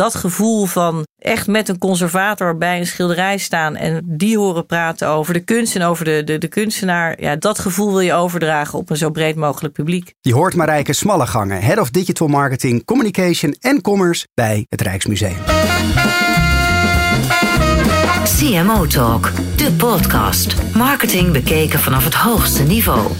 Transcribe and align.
dat 0.00 0.14
gevoel 0.14 0.66
van 0.66 1.06
echt 1.18 1.46
met 1.46 1.68
een 1.68 1.78
conservator 1.78 2.56
bij 2.56 2.78
een 2.78 2.86
schilderij 2.86 3.38
staan 3.38 3.76
en 3.76 4.02
die 4.04 4.38
horen 4.38 4.66
praten 4.66 5.08
over 5.08 5.34
de 5.34 5.40
kunst 5.40 5.76
en 5.76 5.82
over 5.82 6.04
de, 6.04 6.24
de, 6.24 6.38
de 6.38 6.48
kunstenaar. 6.48 7.20
Ja, 7.22 7.36
dat 7.36 7.58
gevoel 7.58 7.90
wil 7.90 8.00
je 8.00 8.12
overdragen 8.12 8.78
op 8.78 8.90
een 8.90 8.96
zo 8.96 9.10
breed 9.10 9.36
mogelijk 9.36 9.74
publiek. 9.74 10.14
Je 10.20 10.34
hoort 10.34 10.54
Marijke 10.54 10.92
Smallegangen, 10.92 11.62
Head 11.62 11.78
of 11.78 11.90
Digital 11.90 12.26
Marketing, 12.26 12.84
Communication 12.84 13.56
en 13.60 13.80
Commerce 13.80 14.26
bij 14.34 14.66
het 14.68 14.80
Rijksmuseum. 14.80 15.38
CMO 18.24 18.86
Talk, 18.86 19.32
de 19.56 19.72
podcast. 19.72 20.74
Marketing 20.74 21.32
bekeken 21.32 21.78
vanaf 21.78 22.04
het 22.04 22.14
hoogste 22.14 22.62
niveau. 22.62 23.10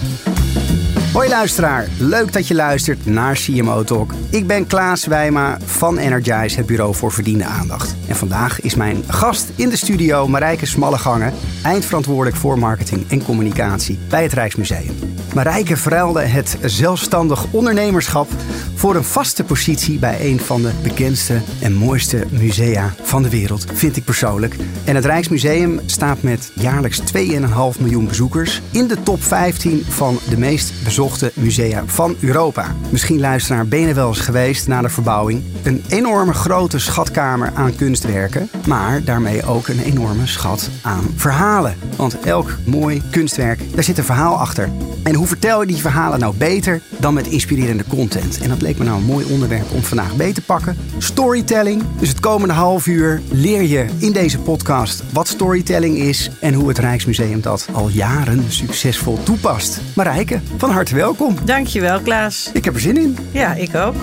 Hoi 1.13 1.29
luisteraar, 1.29 1.87
leuk 1.99 2.33
dat 2.33 2.47
je 2.47 2.55
luistert 2.55 3.05
naar 3.05 3.35
CMO 3.35 3.83
Talk. 3.83 4.13
Ik 4.29 4.47
ben 4.47 4.67
Klaas 4.67 5.05
Wijma 5.05 5.57
van 5.59 5.97
Energize, 5.97 6.57
het 6.57 6.65
bureau 6.65 6.95
voor 6.95 7.11
verdiende 7.11 7.43
aandacht. 7.43 7.95
En 8.07 8.15
vandaag 8.15 8.61
is 8.61 8.75
mijn 8.75 9.03
gast 9.07 9.51
in 9.55 9.69
de 9.69 9.75
studio 9.75 10.27
Marijke 10.27 10.65
Smallegangen, 10.65 11.33
eindverantwoordelijk 11.63 12.35
voor 12.35 12.59
marketing 12.59 13.09
en 13.09 13.23
communicatie 13.23 13.99
bij 14.09 14.23
het 14.23 14.33
Rijksmuseum. 14.33 14.95
Marijke 15.33 15.77
verruilde 15.77 16.21
het 16.21 16.57
zelfstandig 16.61 17.45
ondernemerschap 17.51 18.29
voor 18.75 18.95
een 18.95 19.03
vaste 19.03 19.43
positie 19.43 19.99
bij 19.99 20.29
een 20.31 20.39
van 20.39 20.61
de 20.61 20.71
bekendste 20.83 21.41
en 21.59 21.73
mooiste 21.73 22.25
musea 22.29 22.93
van 23.01 23.23
de 23.23 23.29
wereld, 23.29 23.65
vind 23.73 23.97
ik 23.97 24.03
persoonlijk. 24.03 24.55
En 24.83 24.95
het 24.95 25.05
Rijksmuseum 25.05 25.79
staat 25.85 26.21
met 26.21 26.51
jaarlijks 26.55 27.01
2,5 27.01 27.79
miljoen 27.79 28.07
bezoekers 28.07 28.61
in 28.71 28.87
de 28.87 29.03
top 29.03 29.23
15 29.23 29.83
van 29.89 30.19
de 30.29 30.37
meest 30.37 30.73
bezochte 30.83 31.31
musea 31.35 31.83
van 31.85 32.15
Europa. 32.19 32.75
Misschien 32.89 33.19
luisteraar 33.19 33.67
ben 33.67 33.79
je 33.79 33.93
wel 33.93 34.07
eens 34.07 34.19
geweest 34.19 34.67
na 34.67 34.81
de 34.81 34.89
verbouwing. 34.89 35.43
Een 35.63 35.83
enorme 35.89 36.33
grote 36.33 36.79
schatkamer 36.79 37.51
aan 37.53 37.75
kunstwerken, 37.75 38.49
maar 38.67 39.03
daarmee 39.03 39.45
ook 39.45 39.67
een 39.67 39.79
enorme 39.79 40.27
schat 40.27 40.69
aan 40.81 41.13
verhalen. 41.15 41.75
Want 41.95 42.19
elk 42.19 42.57
mooi 42.65 43.01
kunstwerk, 43.11 43.59
daar 43.73 43.83
zit 43.83 43.97
een 43.97 44.03
verhaal 44.03 44.35
achter. 44.35 44.69
En 45.03 45.15
hoe 45.21 45.29
vertel 45.29 45.61
je 45.61 45.67
die 45.67 45.81
verhalen 45.81 46.19
nou 46.19 46.35
beter 46.35 46.81
dan 46.97 47.13
met 47.13 47.27
inspirerende 47.27 47.83
content? 47.87 48.39
En 48.41 48.49
dat 48.49 48.61
leek 48.61 48.77
me 48.77 48.83
nou 48.83 48.97
een 48.97 49.05
mooi 49.05 49.25
onderwerp 49.25 49.71
om 49.71 49.83
vandaag 49.83 50.15
mee 50.15 50.33
te 50.33 50.41
pakken. 50.41 50.77
Storytelling. 50.97 51.83
Dus 51.99 52.09
het 52.09 52.19
komende 52.19 52.53
half 52.53 52.87
uur 52.87 53.21
leer 53.31 53.61
je 53.61 53.85
in 53.97 54.11
deze 54.11 54.39
podcast 54.39 55.03
wat 55.13 55.27
storytelling 55.27 55.97
is 55.97 56.29
en 56.39 56.53
hoe 56.53 56.67
het 56.67 56.77
Rijksmuseum 56.77 57.41
dat 57.41 57.67
al 57.71 57.89
jaren 57.89 58.45
succesvol 58.47 59.23
toepast. 59.23 59.81
Marijke, 59.95 60.39
van 60.57 60.69
harte 60.69 60.95
welkom. 60.95 61.35
Dankjewel, 61.43 61.99
Klaas. 61.99 62.49
Ik 62.53 62.65
heb 62.65 62.73
er 62.73 62.81
zin 62.81 62.97
in. 62.97 63.17
Ja, 63.31 63.53
ik 63.53 63.75
ook. 63.75 63.95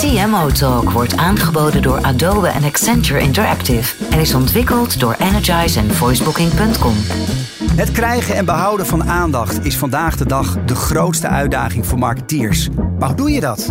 CMO 0.00 0.50
Talk 0.50 0.90
wordt 0.90 1.16
aangeboden 1.16 1.82
door 1.82 1.98
Adobe 2.02 2.48
en 2.48 2.64
Accenture 2.64 3.20
Interactive 3.20 4.04
en 4.10 4.20
is 4.20 4.34
ontwikkeld 4.34 5.00
door 5.00 5.16
Energize 5.18 5.78
en 5.78 5.94
voicebooking.com. 5.94 6.94
Het 7.80 7.92
krijgen 7.92 8.36
en 8.36 8.44
behouden 8.44 8.86
van 8.86 9.04
aandacht 9.04 9.64
is 9.64 9.76
vandaag 9.76 10.16
de 10.16 10.26
dag 10.26 10.64
de 10.64 10.74
grootste 10.74 11.28
uitdaging 11.28 11.86
voor 11.86 11.98
marketeers. 11.98 12.68
Maar 12.98 13.08
hoe 13.08 13.16
doe 13.16 13.30
je 13.30 13.40
dat? 13.40 13.70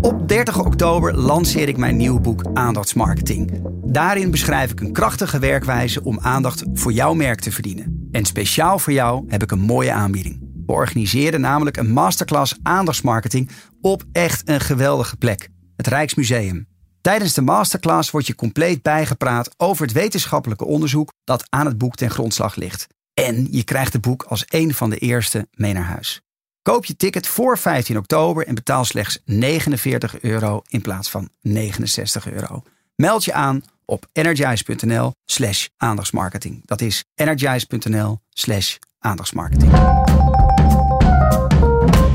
Op 0.00 0.28
30 0.28 0.58
oktober 0.64 1.14
lanceer 1.14 1.68
ik 1.68 1.76
mijn 1.76 1.96
nieuwe 1.96 2.20
boek 2.20 2.44
Aandachtsmarketing. 2.54 3.62
Daarin 3.84 4.30
beschrijf 4.30 4.70
ik 4.70 4.80
een 4.80 4.92
krachtige 4.92 5.38
werkwijze 5.38 6.04
om 6.04 6.20
aandacht 6.20 6.64
voor 6.72 6.92
jouw 6.92 7.14
merk 7.14 7.40
te 7.40 7.52
verdienen. 7.52 8.08
En 8.12 8.24
speciaal 8.24 8.78
voor 8.78 8.92
jou 8.92 9.24
heb 9.28 9.42
ik 9.42 9.50
een 9.50 9.60
mooie 9.60 9.92
aanbieding. 9.92 10.40
We 10.66 10.72
organiseren 10.72 11.40
namelijk 11.40 11.76
een 11.76 11.92
masterclass 11.92 12.56
aandachtsmarketing 12.62 13.50
op 13.80 14.04
echt 14.12 14.48
een 14.48 14.60
geweldige 14.60 15.16
plek. 15.16 15.48
Het 15.76 15.86
Rijksmuseum. 15.86 16.66
Tijdens 17.00 17.34
de 17.34 17.42
masterclass 17.42 18.10
word 18.10 18.26
je 18.26 18.34
compleet 18.34 18.82
bijgepraat 18.82 19.50
over 19.56 19.84
het 19.84 19.94
wetenschappelijke 19.94 20.64
onderzoek 20.64 21.12
dat 21.24 21.46
aan 21.48 21.66
het 21.66 21.78
boek 21.78 21.94
ten 21.94 22.10
grondslag 22.10 22.56
ligt. 22.56 22.86
En 23.18 23.48
je 23.50 23.64
krijgt 23.64 23.92
het 23.92 24.02
boek 24.02 24.22
als 24.22 24.44
een 24.48 24.74
van 24.74 24.90
de 24.90 24.96
eerste 24.96 25.48
mee 25.52 25.72
naar 25.72 25.84
huis. 25.84 26.20
Koop 26.62 26.84
je 26.84 26.96
ticket 26.96 27.26
voor 27.26 27.58
15 27.58 27.96
oktober 27.98 28.46
en 28.46 28.54
betaal 28.54 28.84
slechts 28.84 29.18
49 29.24 30.20
euro 30.20 30.62
in 30.68 30.80
plaats 30.80 31.10
van 31.10 31.28
69 31.40 32.30
euro. 32.30 32.62
Meld 32.94 33.24
je 33.24 33.32
aan 33.32 33.62
op 33.84 34.06
energize.nl 34.12 35.12
slash 35.24 35.66
aandachtsmarketing. 35.76 36.62
Dat 36.64 36.80
is 36.80 37.04
energize.nl 37.14 38.18
slash 38.30 38.76
aandachtsmarketing. 38.98 39.72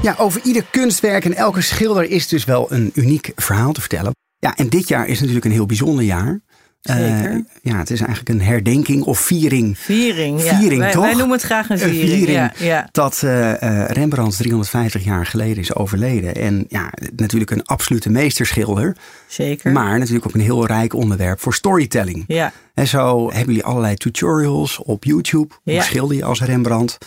Ja, 0.01 0.15
over 0.17 0.41
ieder 0.43 0.65
kunstwerk 0.71 1.25
en 1.25 1.33
elke 1.33 1.61
schilder 1.61 2.03
is 2.03 2.27
dus 2.27 2.45
wel 2.45 2.71
een 2.71 2.91
uniek 2.93 3.31
verhaal 3.35 3.71
te 3.71 3.79
vertellen. 3.79 4.11
Ja, 4.39 4.55
en 4.55 4.69
dit 4.69 4.87
jaar 4.87 5.07
is 5.07 5.19
natuurlijk 5.19 5.45
een 5.45 5.51
heel 5.51 5.65
bijzonder 5.65 6.03
jaar. 6.03 6.41
Zeker. 6.83 7.31
Uh, 7.31 7.39
ja, 7.61 7.77
het 7.77 7.89
is 7.89 7.99
eigenlijk 7.99 8.29
een 8.29 8.41
herdenking 8.41 9.03
of 9.03 9.19
viering. 9.19 9.77
Viering, 9.77 10.43
ja. 10.43 10.57
Viering, 10.57 10.81
wij, 10.81 10.91
toch? 10.91 11.03
wij 11.03 11.13
noemen 11.13 11.31
het 11.31 11.41
graag 11.41 11.69
een 11.69 11.77
viering. 11.77 12.01
Een 12.01 12.17
viering 12.17 12.37
ja, 12.37 12.65
ja. 12.65 12.89
dat 12.91 13.21
uh, 13.25 13.49
uh, 13.49 13.85
Rembrandt 13.87 14.37
350 14.37 15.03
jaar 15.03 15.25
geleden 15.25 15.57
is 15.57 15.75
overleden. 15.75 16.35
En 16.35 16.65
ja, 16.67 16.93
natuurlijk 17.15 17.51
een 17.51 17.65
absolute 17.65 18.09
meesterschilder. 18.09 18.95
Zeker. 19.27 19.71
Maar 19.71 19.99
natuurlijk 19.99 20.27
ook 20.27 20.33
een 20.33 20.39
heel 20.39 20.65
rijk 20.65 20.93
onderwerp 20.93 21.39
voor 21.39 21.53
storytelling. 21.53 22.23
Ja. 22.27 22.51
En 22.73 22.87
zo 22.87 23.31
hebben 23.31 23.53
jullie 23.53 23.65
allerlei 23.65 23.95
tutorials 23.95 24.77
op 24.77 25.03
YouTube. 25.03 25.53
Hoe 25.63 25.81
schilder 25.81 26.17
je 26.17 26.23
als 26.25 26.41
Rembrandt? 26.41 26.97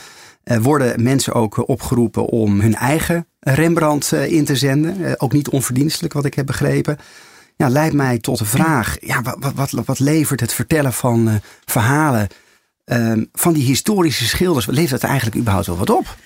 Uh, 0.44 0.56
worden 0.56 1.02
mensen 1.02 1.32
ook 1.32 1.68
opgeroepen 1.68 2.26
om 2.26 2.60
hun 2.60 2.74
eigen 2.74 3.26
Rembrandt 3.40 4.12
in 4.12 4.44
te 4.44 4.56
zenden. 4.56 5.20
Ook 5.20 5.32
niet 5.32 5.48
onverdienstelijk, 5.48 6.14
wat 6.14 6.24
ik 6.24 6.34
heb 6.34 6.46
begrepen. 6.46 6.98
Ja, 7.56 7.68
leidt 7.68 7.94
mij 7.94 8.18
tot 8.18 8.38
de 8.38 8.44
vraag: 8.44 8.96
ja, 9.00 9.22
wat, 9.22 9.52
wat, 9.54 9.70
wat 9.70 9.98
levert 9.98 10.40
het 10.40 10.52
vertellen 10.52 10.92
van 10.92 11.28
uh, 11.28 11.34
verhalen 11.64 12.28
uh, 12.84 13.12
van 13.32 13.52
die 13.52 13.64
historische 13.64 14.24
schilders? 14.24 14.66
Levert 14.66 14.90
het 14.90 15.10
eigenlijk 15.10 15.36
überhaupt 15.36 15.66
wel 15.66 15.76
wat 15.76 15.90
op? 15.90 16.16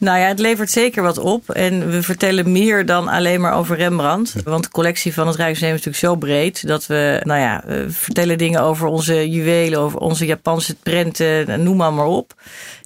Nou 0.00 0.18
ja, 0.18 0.26
het 0.26 0.38
levert 0.38 0.70
zeker 0.70 1.02
wat 1.02 1.18
op. 1.18 1.50
En 1.50 1.90
we 1.90 2.02
vertellen 2.02 2.52
meer 2.52 2.86
dan 2.86 3.08
alleen 3.08 3.40
maar 3.40 3.54
over 3.54 3.76
Rembrandt. 3.76 4.34
Want 4.44 4.64
de 4.64 4.70
collectie 4.70 5.14
van 5.14 5.26
het 5.26 5.36
Rijksmuseum 5.36 5.74
is 5.74 5.84
natuurlijk 5.84 6.04
zo 6.04 6.26
breed 6.26 6.66
dat 6.66 6.86
we, 6.86 7.20
nou 7.24 7.40
ja, 7.40 7.62
we 7.66 7.86
vertellen 7.90 8.38
dingen 8.38 8.62
over 8.62 8.86
onze 8.86 9.30
juwelen, 9.30 9.78
over 9.78 9.98
onze 9.98 10.26
Japanse 10.26 10.74
prenten, 10.74 11.62
noem 11.62 11.76
maar, 11.76 11.92
maar 11.92 12.06
op. 12.06 12.34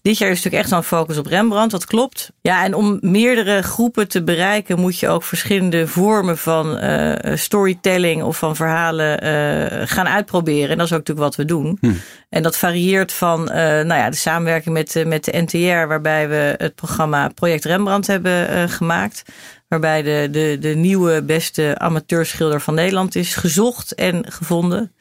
Dit 0.04 0.18
jaar 0.18 0.30
is 0.30 0.36
natuurlijk 0.36 0.62
echt 0.62 0.72
een 0.72 0.82
focus 0.82 1.18
op 1.18 1.26
Rembrandt, 1.26 1.72
dat 1.72 1.84
klopt. 1.84 2.32
Ja, 2.40 2.64
en 2.64 2.74
om 2.74 2.98
meerdere 3.00 3.62
groepen 3.62 4.08
te 4.08 4.22
bereiken 4.22 4.80
moet 4.80 4.98
je 4.98 5.08
ook 5.08 5.22
verschillende 5.22 5.86
vormen 5.86 6.38
van 6.38 6.84
uh, 6.84 7.12
storytelling 7.34 8.22
of 8.22 8.38
van 8.38 8.56
verhalen 8.56 9.24
uh, 9.24 9.82
gaan 9.84 10.08
uitproberen. 10.08 10.70
En 10.70 10.76
dat 10.76 10.86
is 10.86 10.92
ook 10.92 10.98
natuurlijk 10.98 11.26
wat 11.26 11.36
we 11.36 11.44
doen. 11.44 11.78
Hm. 11.80 11.92
En 12.28 12.42
dat 12.42 12.56
varieert 12.56 13.12
van 13.12 13.40
uh, 13.40 13.56
nou 13.56 13.94
ja, 13.94 14.10
de 14.10 14.16
samenwerking 14.16 14.74
met, 14.74 15.04
met 15.06 15.24
de 15.24 15.42
NTR, 15.42 15.88
waarbij 15.88 16.28
we 16.28 16.54
het 16.56 16.74
programma 16.74 17.28
Project 17.28 17.64
Rembrandt 17.64 18.06
hebben 18.06 18.68
gemaakt. 18.68 19.22
Waarbij 19.68 20.02
de, 20.02 20.28
de, 20.30 20.56
de 20.60 20.74
nieuwe 20.74 21.22
beste 21.22 21.78
amateurschilder 21.78 22.60
van 22.60 22.74
Nederland 22.74 23.14
is 23.14 23.34
gezocht 23.34 23.94
en 23.94 24.32
gevonden. 24.32 24.92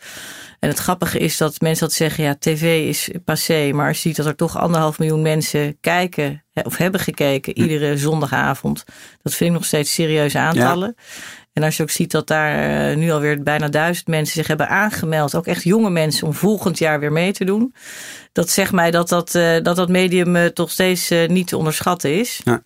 En 0.63 0.69
het 0.69 0.77
grappige 0.79 1.19
is 1.19 1.37
dat 1.37 1.61
mensen 1.61 1.87
dat 1.87 1.95
zeggen, 1.95 2.23
ja, 2.23 2.35
tv 2.39 2.87
is 2.87 3.09
passé. 3.25 3.71
Maar 3.73 3.87
als 3.87 3.95
je 3.95 4.07
ziet 4.07 4.15
dat 4.15 4.25
er 4.25 4.35
toch 4.35 4.57
anderhalf 4.57 4.99
miljoen 4.99 5.21
mensen 5.21 5.77
kijken 5.81 6.43
of 6.53 6.77
hebben 6.77 6.99
gekeken 6.99 7.57
iedere 7.57 7.97
zondagavond. 7.97 8.83
Dat 9.21 9.33
vind 9.33 9.49
ik 9.49 9.55
nog 9.55 9.65
steeds 9.65 9.93
serieuze 9.93 10.39
aantallen. 10.39 10.93
Ja. 10.97 11.03
En 11.53 11.63
als 11.63 11.77
je 11.77 11.83
ook 11.83 11.89
ziet 11.89 12.11
dat 12.11 12.27
daar 12.27 12.91
uh, 12.91 12.97
nu 12.97 13.11
alweer 13.11 13.43
bijna 13.43 13.67
duizend 13.67 14.07
mensen 14.07 14.35
zich 14.35 14.47
hebben 14.47 14.69
aangemeld. 14.69 15.35
Ook 15.35 15.47
echt 15.47 15.63
jonge 15.63 15.89
mensen 15.89 16.27
om 16.27 16.33
volgend 16.33 16.77
jaar 16.77 16.99
weer 16.99 17.11
mee 17.11 17.31
te 17.31 17.45
doen. 17.45 17.73
Dat 18.31 18.49
zegt 18.49 18.71
mij 18.71 18.91
dat 18.91 19.09
dat, 19.09 19.35
uh, 19.35 19.57
dat, 19.61 19.75
dat 19.75 19.89
medium 19.89 20.35
uh, 20.35 20.45
toch 20.45 20.71
steeds 20.71 21.11
niet 21.27 21.47
te 21.47 21.57
onderschatten 21.57 22.19
is. 22.19 22.41
Ja. 22.43 22.61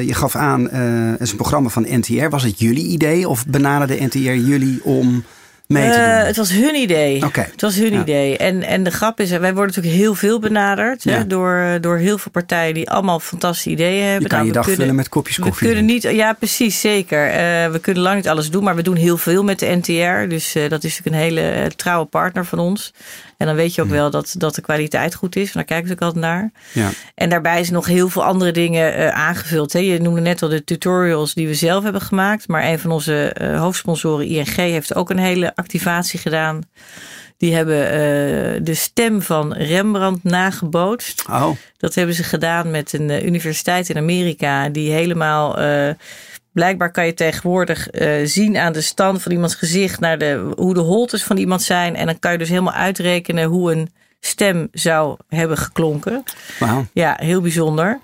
je 0.00 0.14
gaf 0.14 0.36
aan, 0.36 0.70
het 1.10 1.20
is 1.20 1.30
een 1.30 1.36
programma 1.36 1.68
van 1.68 1.86
NTR. 1.88 2.28
Was 2.28 2.42
het 2.42 2.58
jullie 2.58 2.86
idee 2.86 3.28
of 3.28 3.46
benaderde 3.46 4.04
NTR 4.04 4.18
jullie 4.18 4.84
om 4.84 5.24
mee 5.66 5.90
te 5.90 5.96
doen? 5.96 6.06
Uh, 6.06 6.22
het 6.22 6.36
was 6.36 6.50
hun 6.50 6.74
idee. 6.74 7.24
Okay. 7.24 7.48
Het 7.50 7.60
was 7.60 7.76
hun 7.76 7.92
ja. 7.92 8.00
idee. 8.00 8.36
En, 8.36 8.62
en 8.62 8.82
de 8.82 8.90
grap 8.90 9.20
is, 9.20 9.30
wij 9.30 9.54
worden 9.54 9.74
natuurlijk 9.74 9.94
heel 9.94 10.14
veel 10.14 10.38
benaderd 10.38 11.02
ja. 11.02 11.12
hè, 11.12 11.26
door, 11.26 11.78
door 11.80 11.96
heel 11.96 12.18
veel 12.18 12.30
partijen 12.30 12.74
die 12.74 12.90
allemaal 12.90 13.20
fantastische 13.20 13.70
ideeën 13.70 14.04
hebben. 14.04 14.22
Je 14.22 14.28
kan 14.28 14.36
nou, 14.36 14.48
je 14.48 14.54
dag 14.54 14.64
kunnen, 14.64 14.80
vullen 14.80 14.96
met 14.96 15.08
kopjes 15.08 15.38
koffie. 15.38 15.68
We 15.68 15.74
kunnen 15.74 15.92
niet, 15.92 16.02
ja, 16.02 16.32
precies, 16.32 16.80
zeker. 16.80 17.26
Uh, 17.26 17.34
we 17.72 17.78
kunnen 17.80 18.02
lang 18.02 18.16
niet 18.16 18.28
alles 18.28 18.50
doen, 18.50 18.64
maar 18.64 18.76
we 18.76 18.82
doen 18.82 18.96
heel 18.96 19.16
veel 19.16 19.44
met 19.44 19.58
de 19.58 19.66
NTR. 19.66 20.28
Dus 20.28 20.56
uh, 20.56 20.68
dat 20.68 20.84
is 20.84 20.98
natuurlijk 20.98 21.06
een 21.06 21.36
hele 21.36 21.70
trouwe 21.76 22.04
partner 22.04 22.44
van 22.44 22.58
ons. 22.58 22.92
En 23.44 23.50
dan 23.50 23.58
weet 23.58 23.74
je 23.74 23.82
ook 23.82 23.88
wel 23.88 24.10
dat, 24.10 24.34
dat 24.38 24.54
de 24.54 24.60
kwaliteit 24.60 25.14
goed 25.14 25.36
is. 25.36 25.52
Daar 25.52 25.64
kijken 25.64 25.88
ze 25.88 25.92
ook 25.92 26.00
altijd 26.00 26.24
naar. 26.24 26.52
Ja. 26.72 26.90
En 27.14 27.28
daarbij 27.28 27.60
is 27.60 27.70
nog 27.70 27.86
heel 27.86 28.08
veel 28.08 28.24
andere 28.24 28.52
dingen 28.52 28.98
uh, 28.98 29.08
aangevuld. 29.08 29.72
Hè. 29.72 29.78
Je 29.78 30.00
noemde 30.00 30.20
net 30.20 30.42
al 30.42 30.48
de 30.48 30.64
tutorials 30.64 31.34
die 31.34 31.46
we 31.46 31.54
zelf 31.54 31.82
hebben 31.82 32.00
gemaakt. 32.00 32.48
Maar 32.48 32.64
een 32.64 32.78
van 32.78 32.90
onze 32.90 33.36
uh, 33.40 33.60
hoofdsponsoren, 33.60 34.26
ING, 34.26 34.54
heeft 34.54 34.94
ook 34.94 35.10
een 35.10 35.18
hele 35.18 35.54
activatie 35.54 36.18
gedaan. 36.18 36.60
Die 37.36 37.54
hebben 37.54 37.76
uh, 37.76 38.60
de 38.62 38.74
stem 38.74 39.22
van 39.22 39.52
Rembrandt 39.52 40.24
nagebootst. 40.24 41.24
Oh. 41.30 41.50
Dat 41.76 41.94
hebben 41.94 42.14
ze 42.14 42.24
gedaan 42.24 42.70
met 42.70 42.92
een 42.92 43.26
universiteit 43.26 43.88
in 43.88 43.96
Amerika. 43.96 44.68
Die 44.68 44.92
helemaal 44.92 45.58
Blijkbaar 46.54 46.90
kan 46.90 47.06
je 47.06 47.14
tegenwoordig 47.14 47.92
uh, 47.92 48.20
zien 48.24 48.56
aan 48.56 48.72
de 48.72 48.80
stand 48.80 49.22
van 49.22 49.32
iemands 49.32 49.54
gezicht 49.54 50.00
naar 50.00 50.18
de, 50.18 50.52
hoe 50.56 50.74
de 50.74 50.80
holtes 50.80 51.24
van 51.24 51.36
iemand 51.36 51.62
zijn. 51.62 51.96
En 51.96 52.06
dan 52.06 52.18
kan 52.18 52.32
je 52.32 52.38
dus 52.38 52.48
helemaal 52.48 52.72
uitrekenen 52.72 53.44
hoe 53.44 53.72
een 53.72 53.92
stem 54.20 54.68
zou 54.72 55.16
hebben 55.28 55.58
geklonken. 55.58 56.22
Ja, 56.92 57.16
heel 57.20 57.40
bijzonder. 57.40 58.00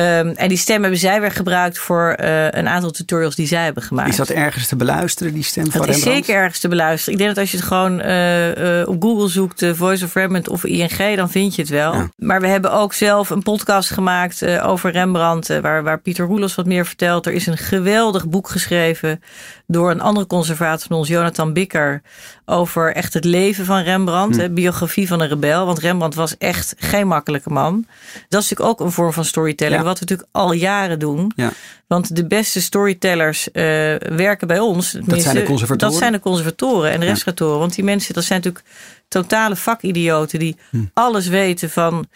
Um, 0.00 0.28
en 0.28 0.48
die 0.48 0.58
stem 0.58 0.80
hebben 0.80 1.00
zij 1.00 1.20
weer 1.20 1.30
gebruikt 1.30 1.78
voor 1.78 2.16
uh, 2.20 2.44
een 2.50 2.68
aantal 2.68 2.90
tutorials 2.90 3.34
die 3.34 3.46
zij 3.46 3.64
hebben 3.64 3.82
gemaakt. 3.82 4.08
Is 4.08 4.16
dat 4.16 4.28
ergens 4.28 4.66
te 4.66 4.76
beluisteren, 4.76 5.34
die 5.34 5.42
stem 5.42 5.70
van 5.70 5.80
Dat 5.80 5.96
is 5.96 6.02
zeker 6.02 6.34
ergens 6.34 6.60
te 6.60 6.68
beluisteren. 6.68 7.12
Ik 7.12 7.18
denk 7.18 7.34
dat 7.34 7.38
als 7.38 7.50
je 7.50 7.56
het 7.56 7.66
gewoon 7.66 8.00
uh, 8.00 8.78
uh, 8.80 8.88
op 8.88 9.02
Google 9.02 9.28
zoekt, 9.28 9.66
Voice 9.72 10.04
of 10.04 10.14
Rembrandt 10.14 10.48
of 10.48 10.64
ING, 10.64 11.16
dan 11.16 11.30
vind 11.30 11.54
je 11.54 11.62
het 11.62 11.70
wel. 11.70 11.92
Ja. 11.94 12.08
Maar 12.16 12.40
we 12.40 12.46
hebben 12.46 12.72
ook 12.72 12.92
zelf 12.92 13.30
een 13.30 13.42
podcast 13.42 13.90
gemaakt 13.90 14.60
over 14.60 14.90
Rembrandt, 14.90 15.60
waar, 15.60 15.82
waar 15.82 16.00
Pieter 16.00 16.26
Roelos 16.26 16.54
wat 16.54 16.66
meer 16.66 16.86
vertelt. 16.86 17.26
Er 17.26 17.32
is 17.32 17.46
een 17.46 17.58
geweldig 17.58 18.28
boek 18.28 18.48
geschreven 18.48 19.22
door 19.66 19.90
een 19.90 20.00
andere 20.00 20.26
conservator 20.26 20.86
van 20.88 20.96
ons, 20.96 21.08
Jonathan 21.08 21.52
Bikker, 21.52 22.02
over 22.44 22.94
echt 22.94 23.14
het 23.14 23.24
leven 23.24 23.64
van 23.64 23.82
Rembrandt. 23.82 24.36
Hm. 24.36 24.54
biografie 24.54 25.06
van 25.06 25.20
een 25.20 25.28
rebel. 25.28 25.66
Want 25.66 25.78
Rembrandt 25.78 26.14
was 26.14 26.36
echt 26.38 26.74
geen 26.78 27.06
makkelijke 27.06 27.50
man. 27.50 27.86
Dat 28.28 28.42
is 28.42 28.48
natuurlijk 28.48 28.80
ook 28.80 28.86
een 28.86 28.92
vorm 28.92 29.12
van 29.12 29.24
storytelling. 29.24 29.80
Ja. 29.80 29.86
Wat 29.86 29.98
we 29.98 30.04
natuurlijk 30.04 30.28
al 30.32 30.52
jaren 30.52 30.98
doen. 30.98 31.32
Ja. 31.36 31.52
Want 31.86 32.16
de 32.16 32.26
beste 32.26 32.60
storytellers 32.60 33.48
uh, 33.48 33.54
werken 33.96 34.46
bij 34.46 34.58
ons. 34.58 34.92
Dat 34.92 35.22
zijn 35.22 35.34
de 35.34 35.42
conservatoren? 35.42 35.90
Dat 35.90 35.94
zijn 35.94 36.12
de 36.12 36.20
conservatoren 36.20 36.90
en 36.90 37.00
de 37.00 37.06
restauratoren. 37.06 37.58
Want 37.58 37.74
die 37.74 37.84
mensen, 37.84 38.14
dat 38.14 38.24
zijn 38.24 38.40
natuurlijk 38.42 38.66
totale 39.08 39.56
vakidioten 39.56 40.38
die 40.38 40.56
hm. 40.70 40.84
alles 40.92 41.26
weten 41.26 41.70
van 41.70 42.06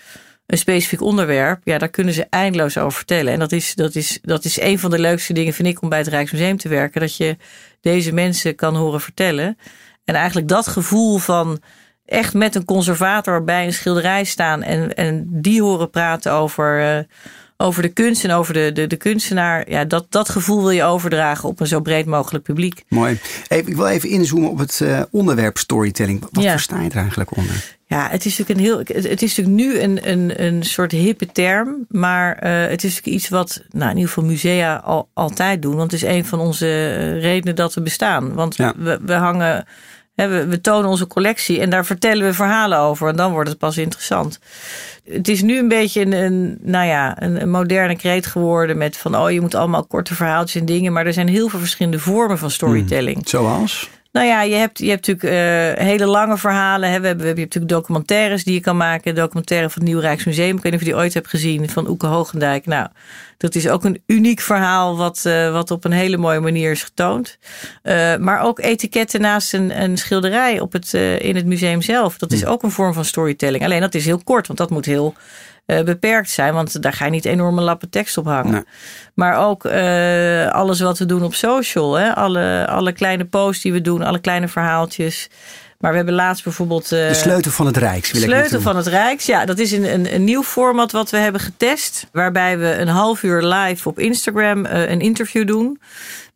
een 0.48 0.58
specifiek 0.58 1.02
onderwerp, 1.02 1.60
ja, 1.64 1.78
daar 1.78 1.88
kunnen 1.88 2.14
ze 2.14 2.26
eindeloos 2.30 2.78
over 2.78 2.92
vertellen. 2.92 3.32
En 3.32 3.38
dat 3.38 3.52
is, 3.52 3.74
dat, 3.74 3.94
is, 3.94 4.18
dat 4.22 4.44
is 4.44 4.60
een 4.60 4.78
van 4.78 4.90
de 4.90 4.98
leukste 4.98 5.32
dingen, 5.32 5.52
vind 5.52 5.68
ik, 5.68 5.82
om 5.82 5.88
bij 5.88 5.98
het 5.98 6.06
Rijksmuseum 6.06 6.56
te 6.56 6.68
werken. 6.68 7.00
Dat 7.00 7.16
je 7.16 7.36
deze 7.80 8.12
mensen 8.12 8.54
kan 8.54 8.76
horen 8.76 9.00
vertellen. 9.00 9.58
En 10.04 10.14
eigenlijk 10.14 10.48
dat 10.48 10.66
gevoel 10.66 11.18
van 11.18 11.60
echt 12.04 12.34
met 12.34 12.54
een 12.54 12.64
conservator 12.64 13.44
bij 13.44 13.64
een 13.64 13.72
schilderij 13.72 14.24
staan 14.24 14.62
en, 14.62 14.94
en 14.94 15.26
die 15.30 15.62
horen 15.62 15.90
praten 15.90 16.32
over, 16.32 16.96
uh, 16.96 17.04
over 17.60 17.82
de 17.82 17.88
kunst 17.88 18.24
en 18.24 18.30
over 18.30 18.54
de, 18.54 18.70
de, 18.72 18.86
de 18.86 18.96
kunstenaar. 18.96 19.70
Ja, 19.70 19.84
dat, 19.84 20.06
dat 20.08 20.28
gevoel 20.28 20.60
wil 20.60 20.70
je 20.70 20.82
overdragen 20.84 21.48
op 21.48 21.60
een 21.60 21.66
zo 21.66 21.80
breed 21.80 22.06
mogelijk 22.06 22.44
publiek. 22.44 22.84
Mooi. 22.88 23.20
Even, 23.48 23.68
ik 23.70 23.76
wil 23.76 23.86
even 23.86 24.08
inzoomen 24.08 24.50
op 24.50 24.58
het 24.58 24.80
uh, 24.82 25.02
onderwerp 25.10 25.58
storytelling. 25.58 26.20
Wat 26.30 26.42
Ja. 26.44 26.50
versta 26.50 26.80
je 26.82 26.90
er 26.90 26.96
eigenlijk 26.96 27.36
onder? 27.36 27.76
Ja, 27.86 28.08
het 28.10 28.24
is 28.24 28.38
natuurlijk, 28.38 28.58
een 28.58 28.64
heel, 28.94 29.02
het 29.10 29.22
is 29.22 29.36
natuurlijk 29.36 29.66
nu 29.66 29.78
een, 29.80 30.10
een, 30.10 30.44
een 30.44 30.62
soort 30.62 30.92
hippe 30.92 31.26
term. 31.32 31.86
Maar 31.88 32.44
uh, 32.44 32.70
het 32.70 32.84
is 32.84 32.94
natuurlijk 32.94 33.16
iets 33.16 33.28
wat 33.28 33.62
nou, 33.70 33.90
in 33.90 33.96
ieder 33.96 34.12
geval 34.12 34.28
musea 34.30 34.76
al, 34.76 35.08
altijd 35.14 35.62
doen. 35.62 35.76
Want 35.76 35.90
het 35.92 36.02
is 36.02 36.08
een 36.08 36.24
van 36.24 36.38
onze 36.38 36.94
redenen 37.18 37.54
dat 37.56 37.74
we 37.74 37.80
bestaan. 37.82 38.34
Want 38.34 38.56
Ja. 38.56 38.74
we, 38.76 38.98
we 39.02 39.12
hangen. 39.12 39.66
We, 40.26 40.60
tonen 40.60 40.90
onze 40.90 41.06
collectie 41.06 41.60
en 41.60 41.70
daar 41.70 41.86
vertellen 41.86 42.26
we 42.26 42.34
verhalen 42.34 42.78
over. 42.78 43.08
En 43.08 43.16
dan 43.16 43.32
wordt 43.32 43.48
het 43.48 43.58
pas 43.58 43.76
interessant. 43.76 44.38
Het 45.10 45.28
is 45.28 45.42
nu 45.42 45.58
een 45.58 45.68
beetje 45.68 46.00
een, 46.00 46.12
een, 46.12 46.58
nou 46.60 46.86
ja, 46.86 47.22
een, 47.22 47.40
een 47.40 47.50
moderne 47.50 47.96
kreet 47.96 48.26
geworden. 48.26 48.78
Met 48.78 48.96
van, 48.96 49.16
oh, 49.16 49.30
je 49.30 49.40
moet 49.40 49.54
allemaal 49.54 49.86
korte 49.86 50.14
verhaaltjes 50.14 50.60
en 50.60 50.66
dingen. 50.66 50.92
Maar 50.92 51.06
er 51.06 51.12
zijn 51.12 51.28
heel 51.28 51.48
veel 51.48 51.58
verschillende 51.58 51.98
vormen 51.98 52.38
van 52.38 52.50
storytelling. 52.50 53.28
Zoals? 53.28 53.90
Nou 54.12 54.26
ja, 54.26 54.42
je 54.42 54.54
hebt, 54.54 54.78
je 54.78 54.88
hebt 54.88 55.06
natuurlijk 55.06 55.34
uh, 55.78 55.84
hele 55.86 56.06
lange 56.06 56.38
verhalen. 56.38 56.90
Hè. 56.90 57.00
We 57.00 57.06
hebben, 57.06 57.20
we 57.20 57.26
hebben 57.26 57.44
natuurlijk 57.44 57.72
documentaires 57.72 58.44
die 58.44 58.54
je 58.54 58.60
kan 58.60 58.76
maken. 58.76 59.14
Documentaire 59.14 59.70
van 59.70 59.82
het 59.82 59.90
Nieuw 59.90 60.00
Rijksmuseum. 60.00 60.56
Ik 60.56 60.62
weet 60.62 60.72
niet 60.72 60.80
of 60.80 60.86
je 60.86 60.92
die 60.92 61.02
ooit 61.02 61.14
hebt 61.14 61.28
gezien 61.28 61.68
van 61.68 61.88
Oeke 61.88 62.06
Hoogendijk. 62.06 62.66
Nou, 62.66 62.88
dat 63.36 63.54
is 63.54 63.68
ook 63.68 63.84
een 63.84 64.02
uniek 64.06 64.40
verhaal 64.40 64.96
wat, 64.96 65.24
uh, 65.26 65.52
wat 65.52 65.70
op 65.70 65.84
een 65.84 65.92
hele 65.92 66.16
mooie 66.16 66.40
manier 66.40 66.70
is 66.70 66.82
getoond. 66.82 67.38
Uh, 67.82 68.16
maar 68.16 68.42
ook 68.42 68.58
etiketten 68.58 69.20
naast 69.20 69.54
een, 69.54 69.82
een 69.82 69.96
schilderij 69.96 70.60
op 70.60 70.72
het, 70.72 70.94
in 71.18 71.36
het 71.36 71.46
museum 71.46 71.82
zelf. 71.82 72.18
Dat 72.18 72.32
is 72.32 72.44
ook 72.44 72.62
een 72.62 72.70
vorm 72.70 72.94
van 72.94 73.04
storytelling. 73.04 73.64
Alleen 73.64 73.80
dat 73.80 73.94
is 73.94 74.04
heel 74.04 74.22
kort, 74.24 74.46
want 74.46 74.58
dat 74.58 74.70
moet 74.70 74.84
heel 74.84 75.14
uh, 75.70 75.82
beperkt 75.82 76.30
zijn. 76.30 76.54
Want 76.54 76.82
daar 76.82 76.92
ga 76.92 77.04
je 77.04 77.10
niet 77.10 77.24
enorme 77.24 77.60
lappen 77.60 77.90
tekst 77.90 78.18
op 78.18 78.24
hangen. 78.24 78.52
Nee. 78.52 78.64
Maar 79.14 79.46
ook 79.46 79.64
uh, 79.64 80.48
alles 80.50 80.80
wat 80.80 80.98
we 80.98 81.06
doen 81.06 81.22
op 81.22 81.34
social. 81.34 81.94
Hè? 81.94 82.14
Alle, 82.14 82.66
alle 82.68 82.92
kleine 82.92 83.24
posts 83.24 83.62
die 83.62 83.72
we 83.72 83.80
doen, 83.80 84.02
alle 84.02 84.18
kleine 84.18 84.48
verhaaltjes. 84.48 85.28
Maar 85.78 85.90
we 85.90 85.96
hebben 85.96 86.14
laatst 86.14 86.44
bijvoorbeeld. 86.44 86.92
Uh, 86.92 87.08
de 87.08 87.14
sleutel 87.14 87.50
van 87.50 87.66
het 87.66 87.76
Rijks. 87.76 88.12
Wil 88.12 88.22
sleutel 88.22 88.60
van 88.60 88.76
het 88.76 88.86
Rijks. 88.86 89.26
Ja, 89.26 89.44
dat 89.44 89.58
is 89.58 89.72
een, 89.72 89.92
een, 89.92 90.14
een, 90.14 90.24
nieuw 90.24 90.42
format 90.42 90.92
wat 90.92 91.10
we 91.10 91.16
hebben 91.16 91.40
getest. 91.40 92.06
Waarbij 92.12 92.58
we 92.58 92.74
een 92.74 92.88
half 92.88 93.22
uur 93.22 93.42
live 93.42 93.88
op 93.88 93.98
Instagram 93.98 94.66
uh, 94.66 94.90
een 94.90 95.00
interview 95.00 95.46
doen. 95.46 95.80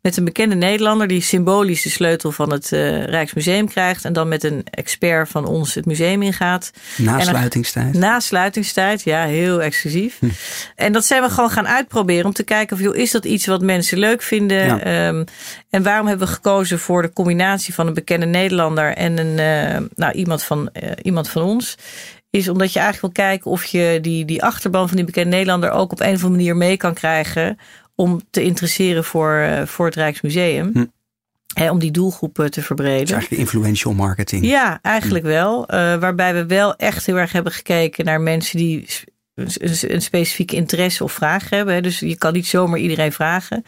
Met 0.03 0.17
een 0.17 0.23
bekende 0.23 0.55
Nederlander 0.55 1.07
die 1.07 1.21
symbolisch 1.21 1.81
de 1.81 1.89
sleutel 1.89 2.31
van 2.31 2.51
het 2.51 2.71
uh, 2.71 3.03
Rijksmuseum 3.03 3.67
krijgt. 3.67 4.05
En 4.05 4.13
dan 4.13 4.27
met 4.27 4.43
een 4.43 4.63
expert 4.69 5.29
van 5.29 5.45
ons 5.45 5.73
het 5.73 5.85
museum 5.85 6.21
ingaat. 6.21 6.71
Na 6.97 7.19
sluitingstijd. 7.19 7.93
Na 7.93 8.19
sluitingstijd, 8.19 9.03
ja, 9.03 9.25
heel 9.25 9.61
exclusief. 9.61 10.19
Hm. 10.19 10.27
En 10.75 10.93
dat 10.93 11.05
zijn 11.05 11.21
we 11.21 11.29
gewoon 11.29 11.49
gaan 11.49 11.67
uitproberen 11.67 12.25
om 12.25 12.33
te 12.33 12.43
kijken 12.43 12.75
of 12.75 12.81
joh, 12.81 12.95
is 12.95 13.11
dat 13.11 13.25
iets 13.25 13.45
wat 13.45 13.61
mensen 13.61 13.97
leuk 13.97 14.21
vinden. 14.21 14.65
Ja. 14.65 15.07
Um, 15.07 15.23
en 15.69 15.83
waarom 15.83 16.07
hebben 16.07 16.27
we 16.27 16.33
gekozen 16.33 16.79
voor 16.79 17.01
de 17.01 17.13
combinatie 17.13 17.73
van 17.73 17.87
een 17.87 17.93
bekende 17.93 18.25
Nederlander 18.25 18.95
en 18.95 19.17
een, 19.17 19.71
uh, 19.73 19.87
nou, 19.95 20.13
iemand, 20.13 20.43
van, 20.43 20.69
uh, 20.83 20.89
iemand 21.01 21.29
van 21.29 21.41
ons? 21.41 21.77
Is 22.29 22.49
omdat 22.49 22.73
je 22.73 22.79
eigenlijk 22.79 23.15
wil 23.15 23.25
kijken 23.25 23.51
of 23.51 23.65
je 23.65 23.99
die, 24.01 24.25
die 24.25 24.43
achterban 24.43 24.87
van 24.87 24.97
die 24.97 25.05
bekende 25.05 25.29
Nederlander 25.29 25.71
ook 25.71 25.91
op 25.91 25.99
een 25.99 26.05
of 26.05 26.23
andere 26.23 26.29
manier 26.29 26.55
mee 26.55 26.77
kan 26.77 26.93
krijgen 26.93 27.57
om 27.95 28.21
te 28.29 28.43
interesseren 28.43 29.03
voor, 29.03 29.39
uh, 29.39 29.65
voor 29.65 29.85
het 29.85 29.95
Rijksmuseum. 29.95 30.71
Hm. 30.73 30.85
Om 31.69 31.79
die 31.79 31.91
doelgroep 31.91 32.47
te 32.49 32.61
verbreden. 32.61 33.03
Is 33.03 33.11
eigenlijk 33.11 33.41
influential 33.41 33.93
marketing. 33.93 34.45
Ja, 34.45 34.79
eigenlijk 34.81 35.23
hm. 35.23 35.29
wel. 35.29 35.61
Uh, 35.61 35.95
waarbij 35.95 36.33
we 36.33 36.45
wel 36.45 36.75
echt 36.75 37.05
heel 37.05 37.15
erg 37.15 37.31
hebben 37.31 37.51
gekeken 37.51 38.05
naar 38.05 38.21
mensen 38.21 38.57
die 38.57 38.87
een, 39.35 40.01
specifieke 40.01 40.55
interesse 40.55 41.03
of 41.03 41.11
vraag 41.11 41.49
hebben. 41.49 41.83
Dus 41.83 41.99
je 41.99 42.17
kan 42.17 42.33
niet 42.33 42.47
zomaar 42.47 42.79
iedereen 42.79 43.11
vragen. 43.11 43.63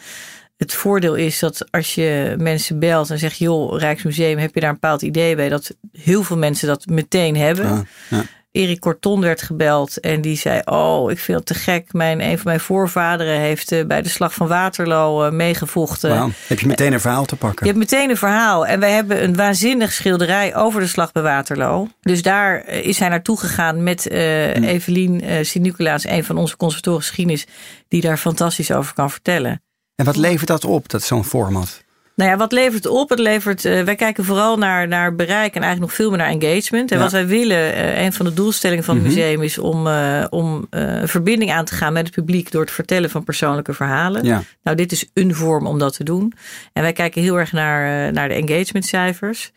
Het 0.57 0.73
voordeel 0.73 1.15
is 1.15 1.39
dat 1.39 1.71
als 1.71 1.95
je 1.95 2.35
mensen 2.37 2.79
belt 2.79 3.09
en 3.09 3.19
zegt: 3.19 3.37
joh, 3.37 3.79
Rijksmuseum, 3.79 4.37
heb 4.37 4.53
je 4.53 4.59
daar 4.59 4.69
een 4.69 4.75
bepaald 4.75 5.01
idee 5.01 5.35
bij? 5.35 5.49
Dat 5.49 5.75
heel 5.91 6.23
veel 6.23 6.37
mensen 6.37 6.67
dat 6.67 6.85
meteen 6.85 7.35
hebben. 7.35 7.65
Ja, 7.65 7.83
ja. 8.09 8.23
Erik 8.55 8.79
Corton 8.79 9.21
werd 9.21 9.41
gebeld 9.41 9.99
en 9.99 10.21
die 10.21 10.37
zei: 10.37 10.61
Oh, 10.65 11.11
ik 11.11 11.19
vind 11.19 11.37
het 11.37 11.47
te 11.47 11.53
gek. 11.53 11.93
Mijn, 11.93 12.21
een 12.21 12.35
van 12.35 12.47
mijn 12.47 12.59
voorvaderen 12.59 13.39
heeft 13.39 13.71
uh, 13.71 13.85
bij 13.85 14.01
de 14.01 14.09
slag 14.09 14.33
van 14.33 14.47
Waterloo 14.47 15.25
uh, 15.25 15.31
meegevochten. 15.31 16.19
Wow. 16.19 16.31
Heb 16.47 16.59
je 16.59 16.67
meteen 16.67 16.93
een 16.93 16.99
verhaal 16.99 17.25
te 17.25 17.35
pakken? 17.35 17.65
Je 17.65 17.71
hebt 17.71 17.91
meteen 17.91 18.09
een 18.09 18.17
verhaal. 18.17 18.65
En 18.65 18.79
wij 18.79 18.91
hebben 18.91 19.23
een 19.23 19.35
waanzinnig 19.35 19.93
schilderij 19.93 20.55
over 20.55 20.79
de 20.79 20.87
slag 20.87 21.11
bij 21.11 21.23
Waterloo. 21.23 21.87
Dus 22.01 22.21
daar 22.21 22.65
uh, 22.67 22.85
is 22.85 22.99
hij 22.99 23.09
naartoe 23.09 23.39
gegaan 23.39 23.83
met 23.83 24.11
uh, 24.11 24.17
hm. 24.51 24.63
Evelien 24.63 25.23
uh, 25.23 25.43
Sint-Nicolaas, 25.43 26.07
een 26.07 26.23
van 26.23 26.37
onze 26.37 26.57
conservatoren 26.57 27.01
geschiedenis, 27.01 27.45
die 27.87 28.01
daar 28.01 28.17
fantastisch 28.17 28.71
over 28.71 28.93
kan 28.93 29.11
vertellen. 29.11 29.61
En 29.95 30.05
wat 30.05 30.15
levert 30.15 30.47
dat 30.47 30.65
op, 30.65 30.89
dat 30.89 31.03
zo'n 31.03 31.25
format? 31.25 31.83
Nou 32.15 32.29
ja, 32.29 32.37
wat 32.37 32.51
levert 32.51 32.73
het 32.83 32.87
op? 32.87 33.09
Het 33.09 33.19
levert, 33.19 33.65
uh, 33.65 33.81
wij 33.81 33.95
kijken 33.95 34.23
vooral 34.25 34.57
naar, 34.57 34.87
naar 34.87 35.15
bereik 35.15 35.55
en 35.55 35.61
eigenlijk 35.61 35.79
nog 35.79 35.93
veel 35.93 36.09
meer 36.09 36.17
naar 36.17 36.27
engagement. 36.41 36.91
En 36.91 36.97
Ja. 36.97 37.03
wat 37.03 37.11
wij 37.11 37.27
willen, 37.27 37.57
uh, 37.73 38.01
een 38.03 38.13
van 38.13 38.25
de 38.25 38.33
doelstellingen 38.33 38.83
van 38.83 38.95
het 38.95 39.03
Mhm. 39.05 39.13
museum 39.13 39.41
is 39.41 39.57
om, 39.57 39.87
uh, 39.87 40.25
om 40.29 40.67
een 40.69 41.07
verbinding 41.07 41.51
aan 41.51 41.65
te 41.65 41.75
gaan 41.75 41.93
met 41.93 42.05
het 42.05 42.15
publiek 42.15 42.51
door 42.51 42.61
het 42.61 42.71
vertellen 42.71 43.09
van 43.09 43.23
persoonlijke 43.23 43.73
verhalen. 43.73 44.23
Ja. 44.25 44.43
Nou, 44.63 44.77
dit 44.77 44.91
is 44.91 45.09
een 45.13 45.35
vorm 45.35 45.67
om 45.67 45.79
dat 45.79 45.95
te 45.95 46.03
doen. 46.03 46.33
En 46.73 46.81
wij 46.81 46.93
kijken 46.93 47.21
heel 47.21 47.39
erg 47.39 47.51
naar, 47.51 48.11
naar 48.13 48.27
de 48.27 48.33
engagementcijfers. 48.33 49.51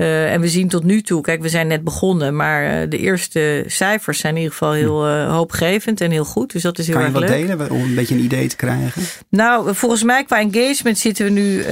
Uh, 0.00 0.32
en 0.32 0.40
we 0.40 0.48
zien 0.48 0.68
tot 0.68 0.84
nu 0.84 1.02
toe, 1.02 1.20
kijk, 1.22 1.42
we 1.42 1.48
zijn 1.48 1.66
net 1.66 1.84
begonnen, 1.84 2.36
maar 2.36 2.82
uh, 2.82 2.90
de 2.90 2.98
eerste 2.98 3.64
cijfers 3.66 4.18
zijn 4.20 4.32
in 4.34 4.38
ieder 4.42 4.56
geval 4.56 4.72
heel 4.72 5.08
uh, 5.08 5.30
hoopgevend 5.34 6.00
en 6.00 6.10
heel 6.10 6.24
goed. 6.24 6.52
Dus 6.52 6.62
dat 6.62 6.78
is 6.78 6.86
heel 6.86 6.94
Kan 6.96 7.04
je 7.04 7.10
erg 7.10 7.20
wat 7.20 7.28
leuk. 7.30 7.46
delen 7.46 7.70
om 7.70 7.82
een 7.82 7.94
beetje 7.94 8.14
een 8.14 8.20
idee 8.24 8.48
te 8.48 8.56
krijgen? 8.56 9.02
Nou, 9.28 9.74
volgens 9.74 10.02
mij 10.02 10.24
qua 10.24 10.38
engagement 10.40 10.98
zitten 10.98 11.24
we 11.24 11.30
nu 11.30 11.64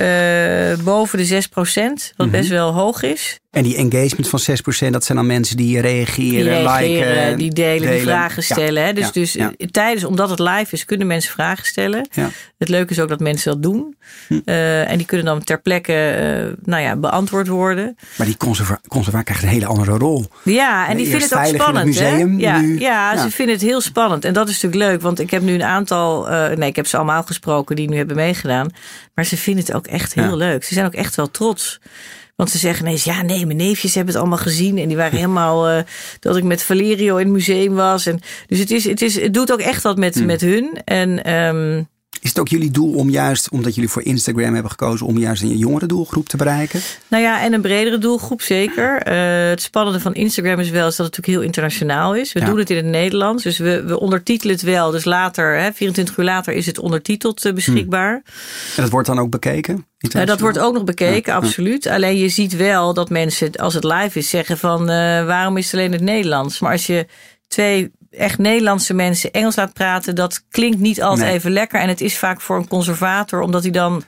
boven 0.84 1.18
de 1.18 1.24
6% 1.24 2.12
wat 2.16 2.26
Mhm. 2.26 2.30
best 2.36 2.48
wel 2.48 2.72
hoog 2.72 3.02
is. 3.02 3.40
En 3.56 3.62
die 3.62 3.76
engagement 3.76 4.28
van 4.28 4.40
6%, 4.86 4.90
dat 4.90 5.04
zijn 5.04 5.18
dan 5.18 5.26
mensen 5.26 5.56
die 5.56 5.80
reageren, 5.80 6.30
die 6.30 6.42
reageren, 6.42 7.14
liken, 7.14 7.38
die 7.38 7.52
delen, 7.52 7.80
delen. 7.80 7.94
die 7.94 8.06
vragen 8.06 8.42
stellen. 8.42 8.82
Ja, 8.82 8.86
hè? 8.86 8.92
Dus, 8.92 9.04
ja, 9.04 9.10
dus 9.12 9.32
ja. 9.32 9.52
tijdens, 9.70 10.04
omdat 10.04 10.30
het 10.30 10.38
live 10.38 10.66
is, 10.70 10.84
kunnen 10.84 11.06
mensen 11.06 11.32
vragen 11.32 11.66
stellen. 11.66 12.08
Het 12.58 12.68
leuke 12.68 12.92
is 12.92 13.00
ook 13.00 13.08
dat 13.08 13.20
mensen 13.20 13.52
dat 13.52 13.62
doen. 13.62 13.96
Hm. 14.26 14.40
Uh, 14.44 14.90
en 14.90 14.96
die 14.96 15.06
kunnen 15.06 15.26
dan 15.26 15.44
ter 15.44 15.60
plekke 15.60 15.92
uh, 15.92 16.66
nou 16.66 16.82
ja, 16.82 16.96
beantwoord 16.96 17.48
worden. 17.48 17.96
Maar 18.16 18.26
die 18.26 18.36
conserva 18.36 18.80
conservaar 18.88 19.24
krijgt 19.24 19.42
een 19.42 19.48
hele 19.48 19.66
andere 19.66 19.98
rol. 19.98 20.26
Ja, 20.42 20.88
en 20.88 20.96
die 20.96 21.06
vinden 21.08 21.28
het 21.28 21.38
ook 21.38 21.60
spannend. 21.60 21.86
museum, 21.86 22.32
hè? 22.32 22.40
Ja, 22.40 22.60
nu, 22.60 22.80
ja, 22.80 23.12
ja, 23.12 23.22
ze 23.22 23.30
vinden 23.30 23.54
het 23.54 23.64
heel 23.64 23.80
spannend. 23.80 24.24
En 24.24 24.32
dat 24.32 24.48
is 24.48 24.62
natuurlijk 24.62 24.90
leuk, 24.90 25.02
want 25.02 25.20
ik 25.20 25.30
heb 25.30 25.42
nu 25.42 25.54
een 25.54 25.62
aantal, 25.62 26.30
uh, 26.30 26.48
nee, 26.48 26.68
ik 26.68 26.76
heb 26.76 26.86
ze 26.86 26.96
allemaal 26.96 27.22
gesproken 27.22 27.76
die 27.76 27.88
nu 27.88 27.96
hebben 27.96 28.16
meegedaan. 28.16 28.70
Maar 29.14 29.24
ze 29.24 29.36
vinden 29.36 29.64
het 29.64 29.74
ook 29.74 29.86
echt 29.86 30.14
heel 30.14 30.36
leuk. 30.36 30.64
Ze 30.64 30.74
zijn 30.74 30.86
ook 30.86 30.94
echt 30.94 31.14
wel 31.14 31.30
trots. 31.30 31.80
Want 32.36 32.50
ze 32.50 32.58
zeggen 32.58 32.86
ineens, 32.86 33.04
ja 33.04 33.22
nee, 33.22 33.46
mijn 33.46 33.58
neefjes 33.58 33.94
hebben 33.94 34.12
het 34.12 34.22
allemaal 34.22 34.42
gezien. 34.42 34.78
En 34.78 34.88
die 34.88 34.96
waren 34.96 35.18
helemaal, 35.18 35.70
uh, 35.70 35.82
dat 36.20 36.36
ik 36.36 36.44
met 36.44 36.62
Valerio 36.62 37.16
in 37.16 37.24
het 37.24 37.34
museum 37.34 37.74
was. 37.74 38.06
En, 38.06 38.20
dus 38.46 38.58
het, 38.58 38.70
is, 38.70 38.84
het, 38.84 39.02
is, 39.02 39.20
het 39.20 39.34
doet 39.34 39.52
ook 39.52 39.60
echt 39.60 39.82
wat 39.82 39.96
met, 39.96 40.14
Hmm. 40.14 40.26
met 40.26 40.40
hun. 40.40 40.80
En, 40.84 41.34
um, 41.34 41.88
Is 42.26 42.32
het 42.32 42.40
ook 42.40 42.48
jullie 42.48 42.70
doel 42.70 42.92
om 42.94 43.10
juist, 43.10 43.50
omdat 43.50 43.74
jullie 43.74 43.90
voor 43.90 44.02
Instagram 44.02 44.52
hebben 44.52 44.70
gekozen, 44.70 45.06
om 45.06 45.18
juist 45.18 45.42
een 45.42 45.56
jongere 45.56 45.86
doelgroep 45.86 46.28
te 46.28 46.36
bereiken? 46.36 46.80
Nou 47.08 47.22
ja, 47.22 47.40
en 47.40 47.52
een 47.52 47.60
bredere 47.60 47.98
doelgroep 47.98 48.42
zeker. 48.42 49.08
Uh, 49.08 49.48
het 49.48 49.62
spannende 49.62 50.00
van 50.00 50.14
Instagram 50.14 50.58
is 50.58 50.70
wel 50.70 50.88
is 50.88 50.96
dat 50.96 51.06
het 51.06 51.16
natuurlijk 51.16 51.26
heel 51.26 51.46
internationaal 51.46 52.14
is. 52.14 52.32
We 52.32 52.44
doen 52.44 52.58
het 52.58 52.70
in 52.70 52.76
het 52.76 52.84
Nederlands, 52.84 53.42
dus 53.42 53.58
we, 53.58 53.82
we 53.84 54.00
ondertitelen 54.00 54.54
het 54.54 54.64
wel. 54.64 54.90
Dus 54.90 55.04
later, 55.04 55.58
hè, 55.58 55.72
24 55.72 56.16
uur 56.16 56.24
later, 56.24 56.52
is 56.52 56.66
het 56.66 56.78
ondertiteld 56.78 57.44
uh, 57.44 57.52
beschikbaar. 57.52 58.14
En 58.76 58.82
dat 58.82 58.90
wordt 58.90 59.06
dan 59.06 59.18
ook 59.18 59.30
bekeken? 59.30 59.86
Uh, 60.16 60.24
dat 60.24 60.40
wordt 60.40 60.58
ook 60.58 60.74
nog 60.74 60.84
bekeken, 60.84 61.34
absoluut. 61.34 61.86
Alleen 61.86 62.16
je 62.16 62.28
ziet 62.28 62.56
wel 62.56 62.94
dat 62.94 63.10
mensen, 63.10 63.52
als 63.52 63.74
het 63.74 63.84
live 63.84 64.18
is, 64.18 64.30
zeggen 64.30 64.58
van 64.58 64.86
waarom 65.26 65.56
is 65.56 65.64
het 65.64 65.74
alleen 65.74 65.92
het 65.92 66.00
Nederlands? 66.00 66.58
Maar 66.58 66.72
als 66.72 66.86
je 66.86 67.06
twee 67.48 67.90
echt 68.10 68.38
Nederlandse 68.38 68.94
mensen 68.94 69.32
Engels 69.32 69.56
laat 69.56 69.72
praten, 69.72 70.14
dat 70.14 70.42
klinkt 70.50 70.78
niet 70.78 71.02
altijd 71.02 71.32
even 71.32 71.50
lekker. 71.50 71.80
En 71.80 71.88
het 71.88 72.00
is 72.00 72.18
vaak 72.18 72.40
voor 72.40 72.56
een 72.56 72.68
conservator, 72.68 73.40
omdat 73.40 73.62
hij 73.62 73.72
dan 73.72 74.04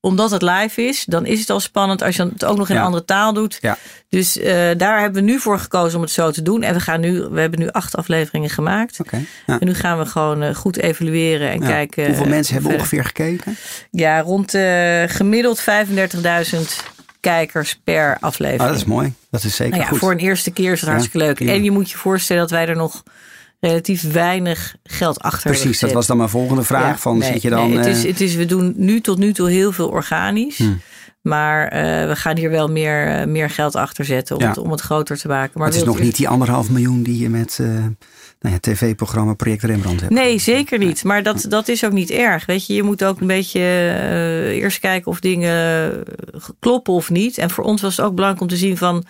omdat 0.00 0.30
het 0.30 0.42
live 0.42 0.82
is, 0.82 1.04
dan 1.04 1.26
is 1.26 1.40
het 1.40 1.50
al 1.50 1.60
spannend 1.60 2.02
als 2.02 2.16
je 2.16 2.22
het 2.22 2.44
ook 2.44 2.56
nog 2.56 2.68
in 2.68 2.76
een 2.76 2.82
andere 2.82 3.04
taal 3.04 3.32
doet. 3.32 3.58
Ja. 3.60 3.78
Dus 4.08 4.36
uh, 4.36 4.44
daar 4.76 5.00
hebben 5.00 5.24
we 5.24 5.30
nu 5.30 5.38
voor 5.38 5.58
gekozen 5.58 5.96
om 5.96 6.02
het 6.02 6.10
zo 6.10 6.30
te 6.30 6.42
doen. 6.42 6.62
En 6.62 6.74
we 6.74 6.80
gaan 6.80 7.00
nu, 7.00 7.22
we 7.22 7.40
hebben 7.40 7.58
nu 7.60 7.68
acht 7.68 7.96
afleveringen 7.96 8.50
gemaakt. 8.50 9.00
Okay, 9.00 9.26
ja. 9.46 9.60
En 9.60 9.66
nu 9.66 9.74
gaan 9.74 9.98
we 9.98 10.06
gewoon 10.06 10.42
uh, 10.42 10.54
goed 10.54 10.76
evalueren 10.76 11.50
en 11.50 11.60
kijken. 11.60 12.06
Hoeveel 12.06 12.26
mensen 12.26 12.54
hebben 12.54 12.72
ongeveer 12.72 13.04
gekeken? 13.04 13.56
Ja, 13.90 14.20
rond 14.20 14.50
gemiddeld 15.06 15.60
35.000 15.60 15.66
kijkers 17.20 17.80
per 17.84 18.16
aflevering. 18.20 18.62
Ah, 18.62 18.68
dat 18.68 18.76
is 18.76 18.84
mooi. 18.84 19.14
Dat 19.30 19.44
is 19.44 19.56
zeker 19.56 19.72
nou 19.72 19.82
ja, 19.84 19.88
goed. 19.88 19.98
Voor 19.98 20.10
een 20.10 20.18
eerste 20.18 20.50
keer 20.50 20.72
is 20.72 20.80
het 20.80 20.90
hartstikke 20.90 21.18
leuk. 21.18 21.40
En 21.40 21.64
je 21.64 21.70
moet 21.70 21.90
je 21.90 21.96
voorstellen 21.96 22.42
dat 22.42 22.50
wij 22.50 22.68
er 22.68 22.76
nog 22.76 23.02
relatief 23.66 24.12
weinig 24.12 24.76
geld 24.82 25.20
achter 25.20 25.50
Precies, 25.50 25.80
dat 25.80 25.92
was 25.92 26.06
dan 26.06 26.16
mijn 26.16 26.28
volgende 26.28 26.62
vraag. 26.62 26.88
Ja, 26.88 26.98
van, 26.98 27.18
nee, 27.18 27.32
zit 27.32 27.42
je 27.42 27.50
dan, 27.50 27.68
nee, 27.68 27.78
het 27.78 27.86
is, 27.86 28.04
het 28.04 28.20
is, 28.20 28.34
we 28.34 28.46
doen 28.46 28.74
nu 28.76 29.00
tot 29.00 29.18
nu 29.18 29.32
toe 29.32 29.50
heel 29.50 29.72
veel 29.72 29.88
organisch. 29.88 30.58
Hmm. 30.58 30.80
Maar 31.22 31.64
uh, 31.64 32.08
we 32.08 32.16
gaan 32.16 32.36
hier 32.36 32.50
wel 32.50 32.68
meer, 32.68 33.20
uh, 33.20 33.26
meer 33.26 33.50
geld 33.50 33.76
achter 33.76 34.04
zetten 34.04 34.36
om, 34.36 34.42
Ja. 34.42 34.48
het, 34.48 34.58
om 34.58 34.70
het 34.70 34.80
groter 34.80 35.18
te 35.18 35.28
maken. 35.28 35.58
Maar 35.58 35.66
het 35.66 35.76
is 35.76 35.84
nog 35.84 36.00
niet 36.00 36.16
die 36.16 36.28
anderhalf 36.28 36.70
miljoen 36.70 37.02
die 37.02 37.18
je 37.18 37.28
met 37.28 37.58
uh, 37.60 37.68
nou 38.40 38.54
ja, 38.54 38.58
tv-programma 38.60 39.34
Project 39.34 39.62
Rembrandt 39.62 40.00
hebt. 40.00 40.12
Nee, 40.12 40.38
zeker 40.38 40.78
niet. 40.78 41.04
Maar 41.04 41.22
dat, 41.22 41.46
dat 41.48 41.68
is 41.68 41.84
ook 41.84 41.92
niet 41.92 42.10
erg. 42.10 42.46
Weet 42.46 42.66
je, 42.66 42.74
je 42.74 42.82
moet 42.82 43.04
ook 43.04 43.20
een 43.20 43.26
beetje 43.26 43.60
eerst 44.52 44.78
kijken 44.78 45.10
of 45.10 45.20
dingen 45.20 46.04
kloppen 46.58 46.94
of 46.94 47.10
niet. 47.10 47.38
En 47.38 47.50
voor 47.50 47.64
ons 47.64 47.82
was 47.82 47.96
het 47.96 48.06
ook 48.06 48.14
belangrijk 48.14 48.42
om 48.42 48.56
te 48.56 48.62
zien 48.62 48.76
van, 48.76 49.04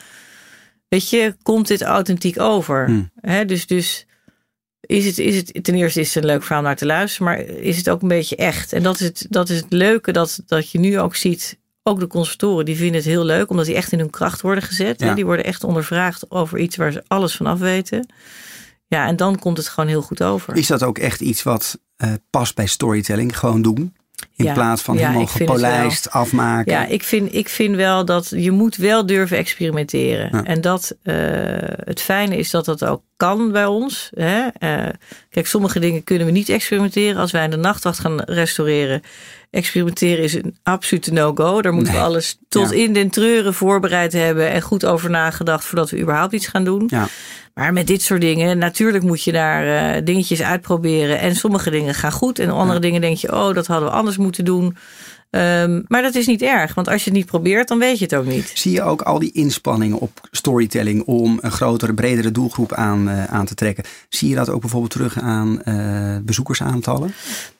weet 0.88 1.10
je, 1.10 1.36
komt 1.42 1.68
dit 1.68 1.82
authentiek 1.82 2.40
over? 2.40 2.86
Hmm. 2.86 3.10
Dus, 3.46 3.66
dus 3.66 4.06
is 4.87 5.07
het, 5.07 5.19
is 5.19 5.37
het, 5.37 5.64
ten 5.64 5.75
eerste 5.75 6.00
is 6.00 6.14
het 6.14 6.25
een 6.25 6.31
leuk 6.31 6.43
verhaal 6.43 6.62
naar 6.62 6.76
te 6.76 6.87
luisteren, 6.87 7.26
maar 7.26 7.40
is 7.45 7.76
het 7.76 7.90
ook 7.90 8.02
een 8.02 8.09
beetje 8.09 8.37
echt? 8.37 8.73
En 8.73 8.83
dat 8.83 9.00
is 9.00 9.07
het, 9.07 9.26
dat 9.28 9.49
is 9.49 9.57
het 9.57 9.73
leuke 9.73 10.12
dat, 10.12 10.43
dat 10.47 10.71
je 10.71 10.78
nu 10.78 11.00
ook 11.00 11.16
ziet. 11.16 11.59
Ook 11.83 12.00
de 12.00 12.07
conservatoren 12.07 12.64
die 12.64 12.76
vinden 12.76 12.97
het 12.97 13.05
heel 13.05 13.25
leuk, 13.25 13.50
omdat 13.50 13.66
die 13.66 13.75
echt 13.75 13.93
in 13.93 13.99
hun 13.99 14.11
kracht 14.11 14.40
worden 14.40 14.62
gezet. 14.62 15.00
Ja. 15.00 15.07
Hè? 15.07 15.14
Die 15.14 15.25
worden 15.25 15.45
echt 15.45 15.64
ondervraagd 15.64 16.31
over 16.31 16.59
iets 16.59 16.76
waar 16.76 16.93
ze 16.93 17.05
alles 17.07 17.37
van 17.37 17.47
af 17.47 17.59
weten. 17.59 18.12
Ja, 18.87 19.07
en 19.07 19.16
dan 19.16 19.38
komt 19.38 19.57
het 19.57 19.69
gewoon 19.69 19.88
heel 19.88 20.02
goed 20.02 20.23
over. 20.23 20.57
Is 20.57 20.66
dat 20.66 20.83
ook 20.83 20.99
echt 20.99 21.21
iets 21.21 21.43
wat 21.43 21.78
uh, 22.05 22.12
past 22.31 22.55
bij 22.55 22.66
storytelling? 22.66 23.38
Gewoon 23.38 23.62
doen? 23.62 23.95
In 24.37 24.44
Ja. 24.44 24.52
plaats 24.52 24.82
van 24.82 24.94
Ja, 24.99 25.06
helemaal 25.06 25.26
gepolijst 25.26 26.11
afmaken. 26.11 26.73
Ja, 26.73 26.87
ik 26.87 27.02
vind, 27.02 27.35
ik 27.35 27.49
vind 27.49 27.76
wel 27.76 28.04
dat 28.04 28.32
je 28.37 28.50
moet 28.50 28.76
wel 28.76 29.06
durven 29.06 29.37
experimenteren. 29.37 30.28
Ja. 30.32 30.44
En 30.44 30.61
dat 30.61 30.96
uh, 31.02 31.14
het 31.85 32.00
fijne 32.00 32.37
is 32.37 32.50
dat 32.50 32.64
dat 32.64 32.85
ook 32.85 33.02
kan 33.16 33.52
bij 33.52 33.66
ons. 33.66 34.11
Hè? 34.14 34.42
Uh, 34.61 34.88
kijk, 35.30 35.46
sommige 35.46 35.78
dingen 35.78 36.04
kunnen 36.04 36.26
we 36.26 36.32
niet 36.32 36.49
experimenteren. 36.49 37.20
Als 37.20 37.30
wij 37.30 37.44
in 37.44 37.50
de 37.50 37.56
nachtwacht 37.56 37.99
gaan 37.99 38.20
restaureren, 38.20 39.02
experimenteren 39.50 40.25
is 40.25 40.35
een 40.35 40.56
absolute 40.62 41.12
no-go. 41.12 41.62
Daar 41.62 41.73
moeten 41.73 41.92
Nee. 41.92 42.02
we 42.02 42.08
alles 42.08 42.38
tot 42.49 42.73
in 42.73 42.92
den 42.92 43.11
treuren 43.11 43.54
voorbereid 43.54 44.12
hebben 44.12 44.50
en 44.50 44.62
goed 44.62 44.85
over 44.87 45.11
nagedacht 45.11 45.64
voordat 45.64 45.90
we 45.90 46.00
überhaupt 46.00 46.32
iets 46.32 46.46
gaan 46.46 46.64
doen. 46.64 46.85
Ja. 46.87 47.08
Maar 47.60 47.72
met 47.72 47.86
dit 47.86 48.02
soort 48.02 48.20
dingen, 48.20 48.58
natuurlijk 48.58 49.04
moet 49.04 49.22
je 49.22 49.32
daar 49.32 49.96
uh, 49.96 50.04
dingetjes 50.04 50.42
uitproberen. 50.42 51.18
En 51.18 51.36
sommige 51.36 51.70
dingen 51.70 51.94
gaan 51.94 52.12
goed. 52.12 52.38
En 52.38 52.50
andere 52.50 52.75
Ja. 52.75 52.80
dingen 52.80 53.00
denk 53.00 53.16
je, 53.16 53.32
oh, 53.32 53.54
dat 53.54 53.66
hadden 53.66 53.88
we 53.88 53.94
anders 53.94 54.16
moeten 54.16 54.44
doen. 54.44 54.76
Um, 55.30 55.84
maar 55.88 56.02
dat 56.02 56.14
is 56.14 56.26
niet 56.26 56.42
erg, 56.42 56.75
want 56.75 56.88
als 56.88 57.04
je 57.04 57.10
het 57.10 57.18
niet 57.18 57.26
probeert, 57.26 57.68
dan 57.68 57.78
weet 57.78 57.98
je 57.98 58.04
het 58.04 58.14
ook 58.14 58.26
niet. 58.26 58.50
Zie 58.54 58.72
je 58.72 58.82
ook 58.82 59.02
al 59.02 59.18
die 59.18 59.32
inspanningen 59.32 59.98
op 59.98 60.28
storytelling 60.30 61.02
om 61.02 61.38
een 61.40 61.50
grotere, 61.50 61.94
bredere 61.94 62.30
doelgroep 62.30 62.72
aan, 62.72 63.08
uh, 63.08 63.25
aan 63.25 63.46
te 63.46 63.54
trekken? 63.54 63.84
Zie 64.08 64.28
je 64.28 64.34
dat 64.34 64.48
ook 64.48 64.60
bijvoorbeeld 64.60 64.92
terug 64.92 65.20
aan 65.20 65.60
uh, 65.64 66.16
bezoekersaantallen? 66.22 67.12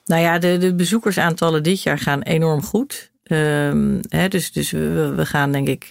Nou 0.05 0.21
ja, 0.21 0.39
de, 0.39 0.57
de 0.57 0.75
bezoekersaantallen 0.75 1.63
dit 1.63 1.81
jaar 1.83 1.99
gaan 1.99 2.21
enorm 2.21 2.63
goed. 2.63 3.11
Um, 3.23 3.99
hè, 4.09 4.27
dus 4.27 4.51
dus 4.51 4.71
we, 4.71 5.13
we 5.15 5.25
gaan 5.25 5.51
denk 5.51 5.67
ik, 5.67 5.87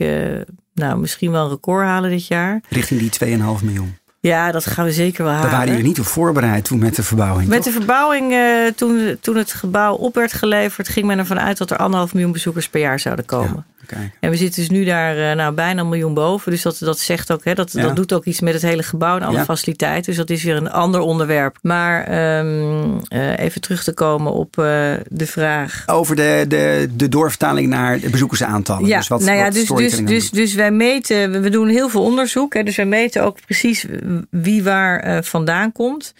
nou, 0.76 0.98
misschien 0.98 1.30
wel 1.30 1.44
een 1.44 1.50
record 1.50 1.84
halen 1.84 2.10
dit 2.10 2.26
jaar. 2.26 2.60
Richting 2.68 3.00
die 3.00 3.38
2,5 3.38 3.64
miljoen. 3.64 3.96
Ja, 4.20 4.52
dat 4.52 4.66
gaan 4.66 4.84
we 4.84 4.92
zeker 4.92 5.24
wel 5.24 5.32
halen. 5.32 5.48
Daar 5.48 5.58
waren 5.58 5.74
jullie 5.74 5.88
niet 5.88 6.00
op 6.00 6.06
voorbereid 6.06 6.64
toen 6.64 6.78
met 6.78 6.96
de 6.96 7.02
verbouwing. 7.02 7.48
Met 7.48 7.62
toch? 7.62 7.72
de 7.72 7.78
verbouwing, 7.78 8.32
uh, 8.32 8.66
toen, 8.76 9.16
toen 9.20 9.36
het 9.36 9.52
gebouw 9.52 9.94
op 9.94 10.14
werd 10.14 10.32
geleverd, 10.32 10.88
ging 10.88 11.06
men 11.06 11.18
ervan 11.18 11.40
uit 11.40 11.58
dat 11.58 11.70
er 11.70 11.76
anderhalf 11.76 12.12
miljoen 12.12 12.32
bezoekers 12.32 12.68
per 12.68 12.80
jaar 12.80 13.00
zouden 13.00 13.24
komen. 13.24 13.66
Ja, 13.66 13.75
kijk. 13.86 14.10
En 14.20 14.30
we 14.30 14.36
zitten 14.36 14.60
dus 14.60 14.70
nu 14.70 14.84
daar 14.84 15.16
uh, 15.16 15.32
nou, 15.32 15.54
bijna 15.54 15.80
een 15.80 15.88
miljoen 15.88 16.14
boven. 16.14 16.50
Dus 16.52 16.62
dat, 16.62 16.76
dat 16.78 16.98
zegt 16.98 17.32
ook, 17.32 17.44
hè, 17.44 17.54
dat, 17.54 17.72
Ja. 17.72 17.82
dat 17.82 17.96
doet 17.96 18.12
ook 18.12 18.24
iets 18.24 18.40
met 18.40 18.52
het 18.52 18.62
hele 18.62 18.82
gebouw 18.82 19.16
en 19.16 19.22
alle 19.22 19.36
Ja. 19.36 19.44
faciliteiten. 19.44 20.04
Dus 20.04 20.16
dat 20.16 20.30
is 20.30 20.42
weer 20.42 20.56
een 20.56 20.70
ander 20.70 21.00
onderwerp. 21.00 21.58
Maar 21.62 22.38
um, 22.38 23.00
uh, 23.08 23.38
even 23.38 23.60
terug 23.60 23.84
te 23.84 23.92
komen 23.94 24.32
op 24.32 24.56
uh, 24.58 24.64
de 25.08 25.26
vraag. 25.26 25.82
Over 25.86 26.16
de, 26.16 26.44
de, 26.48 26.88
de 26.96 27.08
doorvertaling 27.08 27.68
naar 27.68 28.00
de 28.00 28.10
bezoekersaantallen. 28.10 28.86
Ja, 28.88 28.98
dus 28.98 29.08
wat, 29.08 29.20
nou 29.20 29.36
ja, 29.36 29.44
wat 29.44 29.52
dus, 29.54 29.68
dus, 29.68 29.96
dus, 30.04 30.30
dus 30.30 30.54
wij 30.54 30.70
meten, 30.70 31.42
we- 31.42 31.50
doen 31.50 31.68
heel 31.68 31.88
veel 31.88 32.02
onderzoek. 32.02 32.54
Hè, 32.54 32.62
dus 32.62 32.76
wij 32.76 32.86
meten 32.86 33.24
ook 33.24 33.38
precies 33.44 33.86
wie 34.30 34.62
waar 34.62 35.00
eh, 35.00 35.22
vandaan 35.22 35.72
komt. 35.72 36.14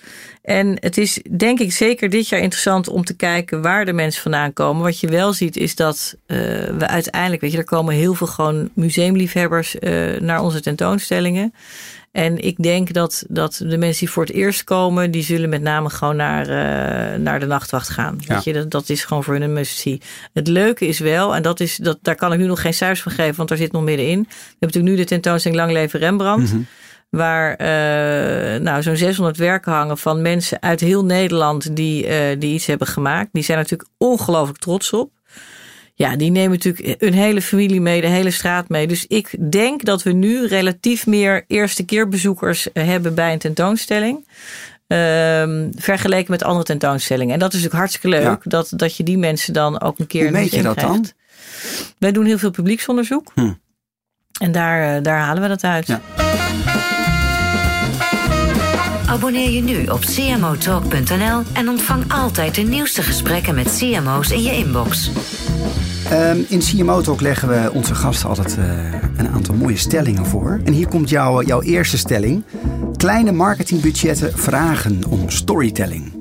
En 0.46 0.76
het 0.80 0.98
is 0.98 1.20
denk 1.36 1.60
ik 1.60 1.72
zeker 1.72 2.10
dit 2.10 2.28
jaar 2.28 2.40
interessant 2.40 2.88
om 2.88 3.04
te 3.04 3.14
kijken 3.14 3.62
waar 3.62 3.84
de 3.84 3.92
mensen 3.92 4.22
vandaan 4.22 4.52
komen. 4.52 4.82
Wat 4.82 5.00
je 5.00 5.08
wel 5.08 5.32
ziet 5.32 5.56
is 5.56 5.74
dat 5.74 6.16
eh, 6.26 6.38
we 6.78 6.86
uiteindelijk, 6.86 7.42
weet 7.42 7.52
je, 7.52 7.58
er 7.58 7.64
komen 7.64 7.94
heel 7.94 8.14
veel 8.14 8.26
gewoon 8.26 8.70
museumliefhebbers 8.74 9.78
eh, 9.78 10.20
naar 10.20 10.42
onze 10.42 10.60
tentoonstellingen. 10.60 11.54
En 12.12 12.38
ik 12.38 12.62
denk 12.62 12.92
dat, 12.92 13.24
dat 13.28 13.62
de 13.64 13.78
mensen 13.78 13.98
die 13.98 14.10
voor 14.10 14.24
het 14.24 14.32
eerst 14.32 14.64
komen, 14.64 15.10
die 15.10 15.22
zullen 15.22 15.48
met 15.48 15.62
name 15.62 15.90
gewoon 15.90 16.16
naar, 16.16 16.42
eh, 16.42 17.18
naar 17.18 17.40
de 17.40 17.46
nachtwacht 17.46 17.88
gaan. 17.88 18.16
Ja. 18.18 18.34
Weet 18.34 18.44
je, 18.44 18.52
dat, 18.52 18.70
dat 18.70 18.88
is 18.88 19.04
gewoon 19.04 19.24
voor 19.24 19.32
hun 19.32 19.42
een 19.42 19.52
must-see. 19.52 20.00
Het 20.32 20.48
leuke 20.48 20.86
is 20.86 20.98
wel, 20.98 21.34
en 21.34 21.42
dat 21.42 21.60
is, 21.60 21.76
dat, 21.76 21.98
daar 22.02 22.16
kan 22.16 22.32
ik 22.32 22.38
nu 22.38 22.46
nog 22.46 22.60
geen 22.60 22.74
cijfers 22.74 23.02
van 23.02 23.12
geven, 23.12 23.36
want 23.36 23.48
daar 23.48 23.58
zit 23.58 23.72
nog 23.72 23.82
middenin. 23.82 24.20
We 24.20 24.28
hebben 24.28 24.56
natuurlijk 24.58 24.94
nu 24.94 24.96
de 24.96 25.08
tentoonstelling 25.08 25.60
Lang 25.60 25.72
Leven 25.72 26.00
Rembrandt. 26.00 26.52
Mhm. 26.52 26.62
Waar 27.10 27.50
uh, 27.50 28.60
nou, 28.60 28.82
zo'n 28.82 28.96
600 28.96 29.36
werken 29.36 29.72
hangen 29.72 29.98
van 29.98 30.22
mensen 30.22 30.62
uit 30.62 30.80
heel 30.80 31.04
Nederland 31.04 31.76
die, 31.76 32.06
uh, 32.06 32.40
die 32.40 32.54
iets 32.54 32.66
hebben 32.66 32.86
gemaakt. 32.86 33.28
Die 33.32 33.42
zijn 33.42 33.58
natuurlijk 33.58 33.90
ongelooflijk 33.98 34.58
trots 34.58 34.92
op. 34.92 35.10
Ja, 35.94 36.16
die 36.16 36.30
nemen 36.30 36.50
natuurlijk 36.50 37.00
hun 37.00 37.12
hele 37.12 37.42
familie 37.42 37.80
mee, 37.80 38.00
de 38.00 38.06
hele 38.06 38.30
straat 38.30 38.68
mee. 38.68 38.86
Dus 38.86 39.06
ik 39.06 39.50
denk 39.50 39.84
dat 39.84 40.02
we 40.02 40.12
nu 40.12 40.46
relatief 40.46 41.06
meer 41.06 41.44
eerste 41.46 41.84
keer 41.84 42.08
bezoekers 42.08 42.68
hebben 42.72 43.14
bij 43.14 43.32
een 43.32 43.38
tentoonstelling. 43.38 44.28
Um, 44.86 45.70
vergeleken 45.76 46.30
met 46.30 46.42
andere 46.42 46.64
tentoonstellingen. 46.64 47.34
En 47.34 47.38
dat 47.38 47.48
is 47.48 47.54
natuurlijk 47.54 47.80
hartstikke 47.80 48.08
leuk. 48.08 48.22
Ja. 48.22 48.38
Dat, 48.42 48.72
dat 48.76 48.96
je 48.96 49.02
die 49.02 49.18
mensen 49.18 49.52
dan 49.52 49.80
ook 49.80 49.98
een 49.98 50.06
keer. 50.06 50.22
Hoe 50.22 50.30
meet 50.30 50.50
je 50.50 50.62
dat 50.62 50.76
krijgt. 50.76 50.92
dan? 50.92 51.12
Wij 51.98 52.12
doen 52.12 52.25
heel 52.25 52.38
veel 52.38 52.50
publieksonderzoek. 52.50 53.32
Hm. 53.34 53.52
En 54.40 54.52
daar, 54.52 55.02
daar 55.02 55.18
halen 55.18 55.42
we 55.42 55.48
dat 55.48 55.64
uit. 55.64 55.86
Ja. 55.86 56.00
Abonneer 59.06 59.50
je 59.50 59.62
nu 59.62 59.86
op 59.86 60.00
cmotalk.nl 60.00 61.42
en 61.52 61.68
ontvang 61.68 62.12
altijd 62.12 62.54
de 62.54 62.62
nieuwste 62.62 63.02
gesprekken 63.02 63.54
met 63.54 63.76
CMO's 63.78 64.30
in 64.30 64.42
je 64.42 64.52
inbox. 64.52 65.10
Um, 66.12 66.44
in 66.48 66.58
CMO 66.58 67.00
Talk 67.00 67.20
leggen 67.20 67.48
we 67.48 67.70
onze 67.72 67.94
gasten 67.94 68.28
altijd 68.28 68.56
uh, 68.58 68.94
een 69.16 69.28
aantal 69.28 69.54
mooie 69.54 69.76
stellingen 69.76 70.26
voor. 70.26 70.60
En 70.64 70.72
hier 70.72 70.88
komt 70.88 71.08
jouw, 71.08 71.42
jouw 71.42 71.62
eerste 71.62 71.98
stelling. 71.98 72.44
Kleine 72.96 73.32
marketingbudgetten 73.32 74.38
vragen 74.38 75.00
om 75.08 75.30
storytelling. 75.30 76.12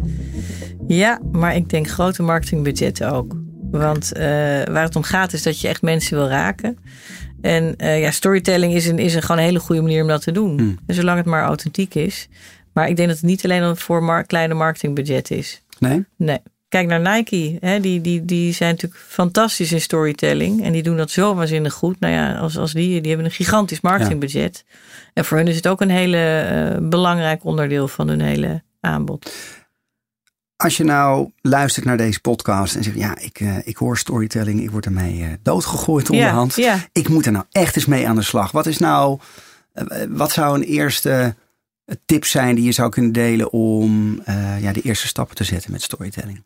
Ja, 0.88 1.22
maar 1.32 1.56
ik 1.56 1.70
denk 1.70 1.90
grote 1.90 2.24
marketingbudgetten 2.24 3.12
ook. 3.12 3.36
Want 3.72 4.12
uh, 4.14 4.22
waar 4.64 4.84
het 4.84 4.96
om 4.96 5.04
gaat 5.04 5.34
is 5.34 5.44
dat 5.44 5.62
je 5.62 5.68
echt 5.68 5.82
mensen 5.82 6.18
wil 6.18 6.28
raken. 6.28 6.78
En 7.42 7.74
uh, 7.78 8.02
ja, 8.02 8.12
storytelling 8.12 8.74
is 8.74 8.88
een, 8.88 9.00
is 9.00 9.16
een 9.16 9.22
gewoon 9.22 9.38
een 9.38 9.44
hele 9.44 9.60
goede 9.60 9.82
manier 9.82 10.02
om 10.02 10.08
dat 10.08 10.22
te 10.22 10.32
doen. 10.32 10.58
Hmm. 10.58 10.80
En 10.86 10.96
zolang 10.96 11.18
het 11.18 11.26
maar 11.26 11.44
authentiek 11.44 11.96
is. 11.96 12.28
Maar 12.76 12.90
ik 12.90 12.96
denk 12.96 13.08
dat 13.08 13.18
het 13.18 13.26
niet 13.26 13.44
alleen 13.44 13.78
voor 13.78 14.04
mar 14.04 14.24
kleine 14.24 14.54
marketingbudget 14.54 15.32
is. 15.32 15.62
Nee? 15.80 16.06
Nee. 16.16 16.40
Kijk 16.68 16.88
naar 16.88 17.16
Nike. 17.16 17.58
Hè? 17.60 17.80
Die, 17.80 18.02
die, 18.02 18.26
die 18.26 18.54
zijn 18.54 18.72
natuurlijk 18.72 19.02
fantastisch 19.08 19.72
in 19.72 19.82
storytelling. 19.82 20.64
En 20.64 20.72
die 20.72 20.84
doen 20.84 20.98
dat 20.98 21.12
zo 21.12 21.36
waanzinnig 21.36 21.74
goed. 21.74 22.00
Nou 22.00 22.14
ja, 22.14 22.38
als, 22.38 22.58
als 22.58 22.74
die, 22.74 23.02
die 23.02 23.08
hebben 23.08 23.26
een 23.26 23.36
gigantisch 23.36 23.82
marketingbudget. 23.82 24.64
Ja. 24.68 24.76
En 25.14 25.26
voor 25.26 25.38
hun 25.38 25.48
is 25.48 25.56
het 25.56 25.68
ook 25.68 25.82
een 25.82 25.90
hele 25.90 26.50
uh, 26.82 26.90
belangrijk 26.90 27.44
onderdeel 27.46 27.88
van 27.88 28.08
hun 28.08 28.22
hele 28.22 28.64
aanbod. 28.80 29.34
Als 30.56 30.78
je 30.78 30.84
nou 30.84 31.32
luistert 31.42 31.86
naar 31.86 31.98
deze 31.98 32.22
podcast 32.22 32.76
en 32.76 32.84
zegt, 32.84 32.98
ja, 32.98 33.18
ik, 33.20 33.40
uh, 33.40 33.58
ik 33.64 33.78
hoor 33.78 33.98
storytelling, 33.98 34.62
ik 34.62 34.72
word 34.72 34.86
ermee 34.86 35.20
uh, 35.20 35.28
doodgegooid 35.42 36.10
onderhand. 36.10 36.56
Ja, 36.56 36.74
ja. 36.74 36.80
Ik 36.92 37.10
moet 37.10 37.26
er 37.26 37.32
nou 37.32 37.46
echt 37.52 37.76
eens 37.76 37.86
mee 37.86 38.08
aan 38.08 38.16
de 38.16 38.22
slag. 38.22 38.52
Wat 38.52 38.66
is 38.66 38.78
nou, 38.78 39.20
wat 40.10 40.32
zou 40.32 40.56
een 40.56 40.64
eerste 40.64 41.36
tip 42.06 42.26
zijn 42.26 42.56
die 42.56 42.66
je 42.66 42.72
zou 42.72 42.90
kunnen 42.90 43.12
delen 43.12 43.52
om 43.52 44.22
ja, 44.60 44.74
de 44.74 44.82
eerste 44.82 45.08
stappen 45.08 45.36
te 45.36 45.44
zetten 45.44 45.72
met 45.72 45.82
storytelling? 45.82 46.44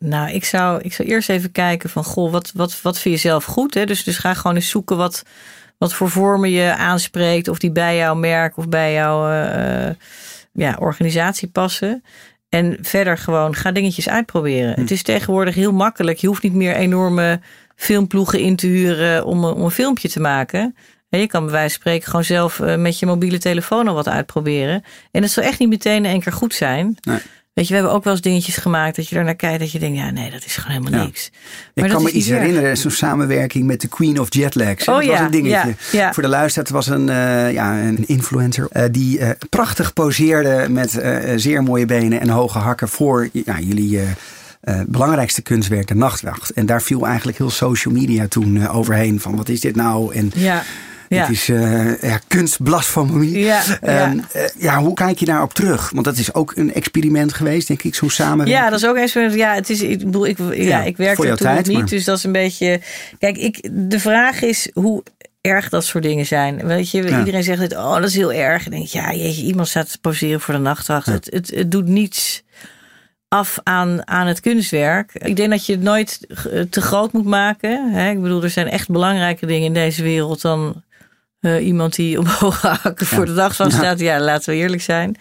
Nou, 0.00 0.30
ik 0.30 0.44
zou, 0.44 0.80
ik 0.82 0.92
zou 0.92 1.08
eerst 1.08 1.28
even 1.28 1.52
kijken 1.52 1.90
van, 1.90 2.04
goh, 2.04 2.32
wat, 2.32 2.52
wat, 2.54 2.82
wat 2.82 2.98
vind 2.98 3.14
je 3.14 3.20
zelf 3.20 3.44
goed? 3.44 3.74
Hè? 3.74 3.86
Dus, 3.86 4.04
dus 4.04 4.18
ga 4.18 4.34
gewoon 4.34 4.56
eens 4.56 4.68
zoeken 4.68 4.96
wat, 4.96 5.22
wat 5.78 5.94
voor 5.94 6.10
vormen 6.10 6.50
je 6.50 6.74
aanspreekt, 6.76 7.48
of 7.48 7.58
die 7.58 7.72
bij 7.72 7.96
jouw 7.96 8.14
merk 8.14 8.56
of 8.56 8.68
bij 8.68 8.92
jouw 8.92 9.28
ja, 10.52 10.76
organisatie 10.80 11.48
passen. 11.48 12.02
En 12.48 12.78
verder 12.80 13.18
gewoon 13.18 13.54
ga 13.54 13.72
dingetjes 13.72 14.08
uitproberen. 14.08 14.74
Hm. 14.74 14.80
Het 14.80 14.90
is 14.90 15.02
tegenwoordig 15.02 15.54
heel 15.54 15.72
makkelijk. 15.72 16.18
Je 16.18 16.26
hoeft 16.26 16.42
niet 16.42 16.54
meer 16.54 16.74
enorme 16.74 17.40
filmploegen 17.76 18.40
in 18.40 18.56
te 18.56 18.66
huren 18.66 19.24
om 19.24 19.44
om 19.44 19.62
een 19.62 19.70
filmpje 19.70 20.08
te 20.08 20.20
maken. 20.20 20.76
En 21.08 21.20
je 21.20 21.26
kan 21.26 21.42
bij 21.44 21.52
wijze 21.52 21.68
van 21.70 21.80
spreken 21.80 22.08
gewoon 22.08 22.24
zelf 22.24 22.60
eh, 22.60 22.76
met 22.76 22.98
je 22.98 23.06
mobiele 23.06 23.38
telefoon 23.38 23.88
al 23.88 23.94
wat 23.94 24.08
uitproberen. 24.08 24.84
En 25.10 25.22
het 25.22 25.30
zal 25.30 25.42
echt 25.44 25.58
niet 25.58 25.68
meteen 25.68 25.96
in 25.96 26.04
één 26.10 26.20
keer 26.20 26.32
goed 26.32 26.54
zijn. 26.54 26.96
Nee. 27.02 27.18
Weet 27.54 27.66
je, 27.66 27.72
we 27.74 27.78
hebben 27.80 27.96
ook 27.98 28.04
wel 28.04 28.12
eens 28.12 28.22
dingetjes 28.22 28.56
gemaakt 28.56 28.96
dat 28.96 29.08
je 29.08 29.16
er 29.16 29.24
naar 29.24 29.34
kijkt 29.34 29.58
dat 29.60 29.72
je 29.72 29.78
denkt, 29.78 29.98
ja, 29.98 30.10
nee, 30.10 30.30
dat 30.30 30.44
is 30.44 30.56
gewoon 30.56 30.76
helemaal 30.76 31.00
Ja. 31.00 31.06
niks. 31.06 31.26
Ik 31.74 31.82
dat 31.82 31.92
kan 31.92 32.02
me 32.02 32.10
iets 32.10 32.26
herinneren, 32.28 32.76
zo'n 32.76 32.90
samenwerking 32.90 33.66
met 33.66 33.80
de 33.80 33.88
Queen 33.88 34.20
of 34.20 34.34
Jetlags. 34.34 34.88
Oh 34.88 34.94
dat 34.94 35.04
was 35.06 35.18
ja, 35.18 35.24
een 35.24 35.30
dingetje. 35.30 35.74
ja. 35.92 36.12
Voor 36.12 36.22
de 36.22 36.28
luisteraar, 36.28 36.64
het 36.64 36.74
was 36.74 36.86
een, 36.86 37.08
eh, 37.08 37.52
ja, 37.52 37.78
een 37.80 38.06
influencer 38.06 38.66
eh, 38.70 38.84
die 38.90 39.20
prachtig 39.50 39.92
poseerde 39.92 40.66
met 40.70 41.00
zeer 41.36 41.62
mooie 41.62 41.86
benen 41.86 42.20
en 42.20 42.28
hoge 42.28 42.58
hakken 42.58 42.88
voor 42.88 43.28
ja, 43.32 43.58
jullie 43.60 44.00
belangrijkste 44.86 45.42
kunstwerk, 45.42 45.86
de 45.86 45.94
Nachtwacht. 45.94 46.50
En 46.50 46.66
daar 46.66 46.82
viel 46.82 47.06
eigenlijk 47.06 47.38
heel 47.38 47.50
social 47.50 47.94
media 47.94 48.26
toen 48.28 48.68
overheen 48.68 49.20
van 49.20 49.36
wat 49.36 49.48
is 49.48 49.60
dit 49.60 49.76
nou? 49.76 50.14
En 50.14 50.30
Ja, 50.34 50.62
ja. 51.08 51.20
het 51.20 51.30
is 51.30 51.48
eh 51.48 52.02
ja. 52.02 52.18
Ja, 53.22 53.62
Ehm, 53.80 54.16
ja. 54.32 54.48
ja, 54.58 54.78
hoe 54.78 54.94
kijk 54.94 55.18
je 55.18 55.24
daarop 55.24 55.54
terug? 55.54 55.90
Want 55.90 56.04
dat 56.04 56.16
is 56.16 56.34
ook 56.34 56.52
een 56.56 56.74
experiment 56.74 57.32
geweest, 57.32 57.68
denk 57.68 57.82
ik, 57.82 57.94
zo'n 57.94 58.10
samenwerking. 58.10 58.58
Ja, 58.58 58.70
dat 58.70 58.78
is 58.78 58.86
ook 58.86 58.96
eens. 58.96 59.12
Ja, 59.34 59.54
het 59.54 59.70
is. 59.70 59.82
Ik 59.82 59.98
bedoel, 59.98 60.26
ik, 60.26 60.38
ja, 60.38 60.52
Ja, 60.52 60.82
ik 60.82 60.96
voor 60.96 61.06
jouw 61.06 61.24
toen 61.24 61.36
tijd, 61.36 61.66
niet, 61.66 61.76
maar- 61.76 61.86
dus 61.86 62.04
dat 62.04 62.16
is 62.16 62.24
een 62.24 62.32
beetje. 62.32 62.80
Kijk, 63.18 63.36
ik, 63.36 63.68
de 63.72 64.00
vraag 64.00 64.42
is 64.42 64.70
hoe 64.74 65.02
erg 65.40 65.68
dat 65.68 65.84
soort 65.84 66.04
dingen 66.04 66.26
zijn. 66.26 66.66
Weet 66.66 66.90
je, 66.90 67.02
Ja. 67.02 67.18
iedereen 67.18 67.42
zegt 67.42 67.60
het. 67.60 67.76
Oh, 67.76 67.94
dat 67.94 68.04
is 68.08 68.14
heel 68.14 68.32
erg. 68.32 68.64
En 68.64 68.70
denk 68.70 68.84
ik, 68.84 68.90
ja, 68.90 69.12
jeetje, 69.12 69.42
iemand 69.42 69.68
staat 69.68 69.90
te 69.90 69.98
poseren 70.00 70.40
voor 70.40 70.54
de 70.54 70.60
nachtwacht. 70.60 71.06
Het, 71.06 71.28
het, 71.32 71.50
het 71.54 71.70
doet 71.70 71.86
niets 71.86 72.42
af 73.28 73.58
aan, 73.62 74.06
aan 74.08 74.26
het 74.26 74.40
kunstwerk. 74.40 75.10
Ik 75.14 75.36
denk 75.36 75.50
dat 75.50 75.66
je 75.66 75.72
het 75.72 75.82
nooit 75.82 76.18
eh, 76.28 76.60
te 76.70 76.80
groot 76.80 77.12
moet 77.12 77.24
maken. 77.24 77.92
Hè? 77.92 78.10
Ik 78.10 78.22
bedoel, 78.22 78.42
er 78.42 78.50
zijn 78.50 78.68
echt 78.68 78.88
belangrijke 78.90 79.46
dingen 79.46 79.66
in 79.66 79.74
deze 79.74 80.02
wereld 80.02 80.40
dan 80.40 80.82
eh, 81.40 81.66
iemand 81.66 81.94
die 81.94 82.18
omhoog 82.18 82.60
hakken 82.82 83.06
voor 83.06 83.26
de 83.26 83.34
dag 83.34 83.56
van 83.56 83.70
staat. 83.70 83.98
Ja, 83.98 84.20
laten 84.20 84.50
we 84.50 84.56
eerlijk 84.56 84.82
zijn. 84.82 85.16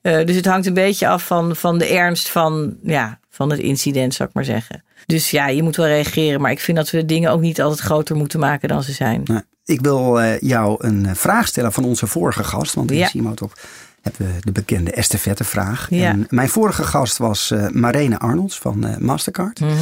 Eh, 0.00 0.26
dus 0.26 0.36
het 0.36 0.46
hangt 0.46 0.66
een 0.66 0.74
beetje 0.74 1.08
af 1.08 1.26
van, 1.26 1.56
van 1.56 1.78
de 1.78 1.86
ernst 1.86 2.28
van, 2.28 2.76
ja, 2.82 3.18
van 3.30 3.50
het 3.50 3.58
incident, 3.60 4.14
zou 4.14 4.28
ik 4.28 4.34
maar 4.34 4.44
zeggen. 4.44 4.84
Dus 5.06 5.30
ja, 5.30 5.48
je 5.48 5.62
moet 5.62 5.76
wel 5.76 5.86
reageren. 5.86 6.40
Maar 6.40 6.50
ik 6.50 6.60
vind 6.60 6.76
dat 6.76 6.90
we 6.90 7.06
dingen 7.06 7.30
ook 7.30 7.40
niet 7.40 7.62
altijd 7.62 7.80
groter 7.80 8.16
moeten 8.16 8.40
maken 8.40 8.68
dan 8.68 8.82
ze 8.82 8.92
zijn. 8.92 9.20
Nou, 9.24 9.42
ik 9.64 9.80
wil 9.80 10.20
eh, 10.20 10.40
jou 10.40 10.86
een 10.86 11.16
vraag 11.16 11.46
stellen 11.46 11.72
van 11.72 11.84
onze 11.84 12.06
vorige 12.06 12.44
gast. 12.44 12.74
Want 12.74 12.90
in 12.90 12.96
Ja. 12.96 13.34
Talk 13.34 13.52
hebben 14.00 14.26
we 14.26 14.40
de 14.40 14.52
bekende 14.52 14.92
estafette-vraag. 14.92 15.86
Ja. 15.90 16.08
En 16.08 16.26
mijn 16.28 16.48
vorige 16.48 16.82
gast 16.82 17.18
was 17.18 17.54
Marene 17.70 18.18
Arnolds 18.18 18.58
van 18.58 18.96
Mastercard. 18.98 19.60
Mhm. 19.60 19.72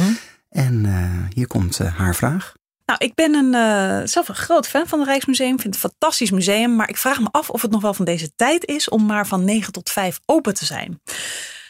En 0.49 0.85
hier 1.33 1.47
komt 1.47 1.77
haar 1.77 2.15
vraag. 2.15 2.53
Nou, 2.91 3.03
ik 3.03 3.15
ben 3.15 3.33
een, 3.33 3.53
eh, 3.53 4.07
zelf 4.07 4.27
een 4.27 4.35
groot 4.35 4.67
fan 4.67 4.87
van 4.87 4.99
het 4.99 5.07
Rijksmuseum. 5.07 5.59
Vind 5.59 5.75
het 5.75 5.83
een 5.83 5.89
fantastisch 5.89 6.31
museum. 6.31 6.75
Maar 6.75 6.89
ik 6.89 6.97
vraag 6.97 7.19
me 7.19 7.27
af 7.31 7.49
of 7.49 7.61
het 7.61 7.71
nog 7.71 7.81
wel 7.81 7.93
van 7.93 8.05
deze 8.05 8.31
tijd 8.35 8.65
is 8.65 8.89
om 8.89 9.05
maar 9.05 9.27
van 9.27 9.45
9 9.45 9.73
tot 9.73 9.89
5 9.89 10.19
open 10.25 10.53
te 10.53 10.65
zijn. 10.65 11.01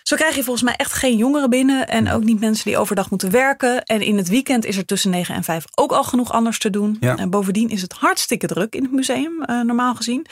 Zo 0.04 0.16
krijg 0.16 0.36
je 0.36 0.44
volgens 0.44 0.66
mij 0.66 0.74
echt 0.76 0.94
geen 0.94 1.18
jongeren 1.18 1.50
binnen. 1.50 1.88
En 1.88 2.12
ook 2.12 2.24
niet 2.24 2.40
mensen 2.40 2.66
die 2.66 2.78
overdag 2.78 3.10
moeten 3.10 3.32
werken. 3.32 3.84
En 3.84 4.02
in 4.02 4.18
het 4.18 4.30
weekend 4.30 4.66
is 4.66 4.78
er 4.78 4.86
tussen 4.86 5.10
9 5.10 5.36
en 5.36 5.44
5 5.44 5.64
ook 5.76 5.92
al 5.92 6.04
genoeg 6.04 6.32
anders 6.32 6.60
te 6.60 6.70
doen. 6.70 6.98
Ja. 7.00 7.18
En 7.18 7.30
bovendien 7.30 7.70
is 7.70 7.82
het 7.82 7.94
hartstikke 7.94 8.48
druk 8.48 8.76
in 8.76 8.84
het 8.84 8.92
museum, 8.92 9.44
eh, 9.44 9.62
normaal 9.62 9.96
gezien. 9.96 10.26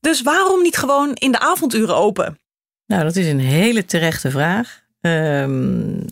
Dus 0.00 0.22
waarom 0.22 0.62
niet 0.62 0.76
gewoon 0.76 1.14
in 1.14 1.32
de 1.32 1.40
avonduren 1.40 1.96
open? 1.96 2.38
Nou, 2.86 3.02
dat 3.02 3.16
is 3.16 3.26
een 3.26 3.40
hele 3.40 3.84
terechte 3.84 4.30
vraag. 4.30 4.81
Ehm, 5.02 5.50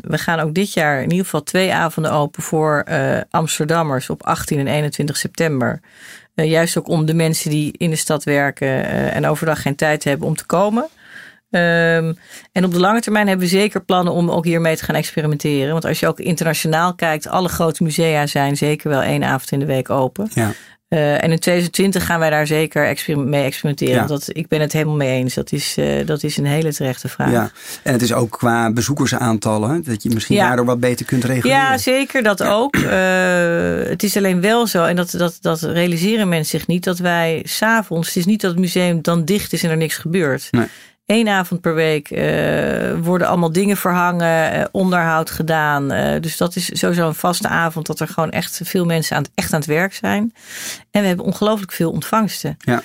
we 0.00 0.18
gaan 0.18 0.40
ook 0.40 0.55
dit 0.55 0.72
jaar 0.72 1.03
in 1.03 1.11
ieder 1.11 1.24
geval 1.24 1.42
twee 1.42 1.74
avonden 1.74 2.12
open 2.12 2.42
voor 2.42 2.83
eh, 2.87 3.20
Amsterdammers 3.31 4.11
op 4.11 4.22
18 4.22 4.59
en 4.59 4.66
21 4.66 5.16
september. 5.16 5.81
Eh, 6.35 6.50
juist 6.50 6.79
ook 6.79 6.88
om 6.88 7.05
de 7.07 7.14
mensen 7.14 7.50
die 7.50 7.74
in 7.76 7.90
de 7.90 7.96
stad 7.96 8.24
werken 8.24 8.68
eh, 8.68 9.16
en 9.16 9.26
overdag 9.26 9.62
geen 9.62 9.74
tijd 9.74 10.05
hebben 10.05 10.26
om 10.26 10.37
te 10.37 10.46
komen. 10.46 10.88
Ehm, 11.50 12.12
en 12.53 12.64
op 12.64 12.72
de 12.72 12.81
lange 12.81 13.00
termijn 13.00 13.29
hebben 13.29 13.46
we 13.46 13.53
zeker 13.53 13.81
plannen 13.85 14.12
om 14.12 14.31
ook 14.31 14.44
hiermee 14.44 14.76
te 14.76 14.85
gaan 14.85 14.94
experimenteren. 14.94 15.72
Want 15.72 15.85
als 15.85 16.00
je 16.00 16.09
ook 16.09 16.20
internationaal 16.20 16.94
kijkt, 16.94 17.29
alle 17.29 17.48
grote 17.48 17.83
musea 17.83 18.26
zijn 18.26 18.57
zeker 18.57 18.90
wel 18.90 19.03
één 19.03 19.24
avond 19.24 19.53
in 19.53 19.59
de 19.59 19.66
week 19.66 19.90
open. 19.90 20.31
Ja. 20.35 20.53
Eh, 20.90 21.12
en 21.12 21.31
in 21.31 21.38
2020 21.38 22.07
gaan 22.07 22.18
wij 22.18 22.31
daar 22.31 22.46
zeker 22.46 22.96
mee 23.16 23.44
experimenteren. 23.44 23.94
Ja. 23.94 24.07
Dat, 24.07 24.29
ik 24.33 24.48
ben 24.48 24.61
het 24.61 24.72
helemaal 24.72 24.96
mee 24.96 25.11
eens. 25.11 25.35
Dat 25.35 25.53
is, 25.53 25.74
eh, 25.76 26.07
dat 26.07 26.22
is 26.22 26.37
een 26.37 26.46
hele 26.46 26.72
terechte 26.74 27.09
vraag. 27.09 27.31
Ja. 27.31 27.50
En 27.83 27.92
het 27.92 28.03
is 28.03 28.12
ook 28.12 28.31
qua 28.31 28.72
bezoekersaantallen. 28.72 29.83
Dat 29.85 30.03
je 30.03 30.11
misschien 30.11 30.37
Ja. 30.37 30.46
daardoor 30.46 30.64
wat 30.64 30.81
beter 30.81 31.07
kunt 31.07 31.24
reguleren. 31.24 31.59
Ja, 31.59 31.79
zeker 31.79 32.22
dat 32.22 32.42
ook. 32.42 32.76
Eh, 32.76 33.88
het 33.88 34.03
is 34.03 34.16
alleen 34.16 34.40
wel 34.40 34.66
zo, 34.66 34.85
en 34.85 34.96
dat, 34.96 35.11
dat, 35.11 35.38
dat 35.40 35.62
realiseren 35.62 36.29
mensen 36.29 36.59
zich 36.59 36.68
niet, 36.68 36.85
dat 36.85 36.98
wij 36.98 37.42
s'avonds, 37.44 38.07
het 38.09 38.16
is 38.16 38.24
niet 38.26 38.40
dat 38.40 38.50
het 38.50 38.61
museum 38.61 39.03
dan 39.03 39.24
dicht 39.24 39.53
is 39.53 39.62
en 39.62 39.70
er 39.70 39.76
niks 39.76 39.96
gebeurt. 39.96 40.48
Nee. 40.50 40.66
Eén 41.10 41.28
avond 41.28 41.60
per 41.60 41.74
week 41.74 42.10
eh, 42.10 42.98
worden 43.02 43.26
allemaal 43.28 43.52
dingen 43.52 43.76
verhangen, 43.76 44.52
eh, 44.52 44.64
onderhoud 44.72 45.30
gedaan. 45.30 45.90
Eh, 45.92 46.20
dus 46.20 46.36
dat 46.36 46.56
is 46.56 46.70
sowieso 46.78 47.06
een 47.06 47.14
vaste 47.14 47.48
avond 47.48 47.86
dat 47.86 48.00
er 48.00 48.08
gewoon 48.08 48.30
echt 48.30 48.60
veel 48.64 48.84
mensen 48.84 49.16
aan, 49.16 49.22
het- 49.22 49.30
echt 49.34 49.52
aan 49.52 49.58
het 49.58 49.68
werk 49.68 49.94
zijn. 49.94 50.32
En 50.90 51.00
we 51.00 51.06
hebben 51.06 51.24
ongelooflijk 51.26 51.72
veel 51.72 51.90
ontvangsten. 51.90 52.56
Ja. 52.58 52.82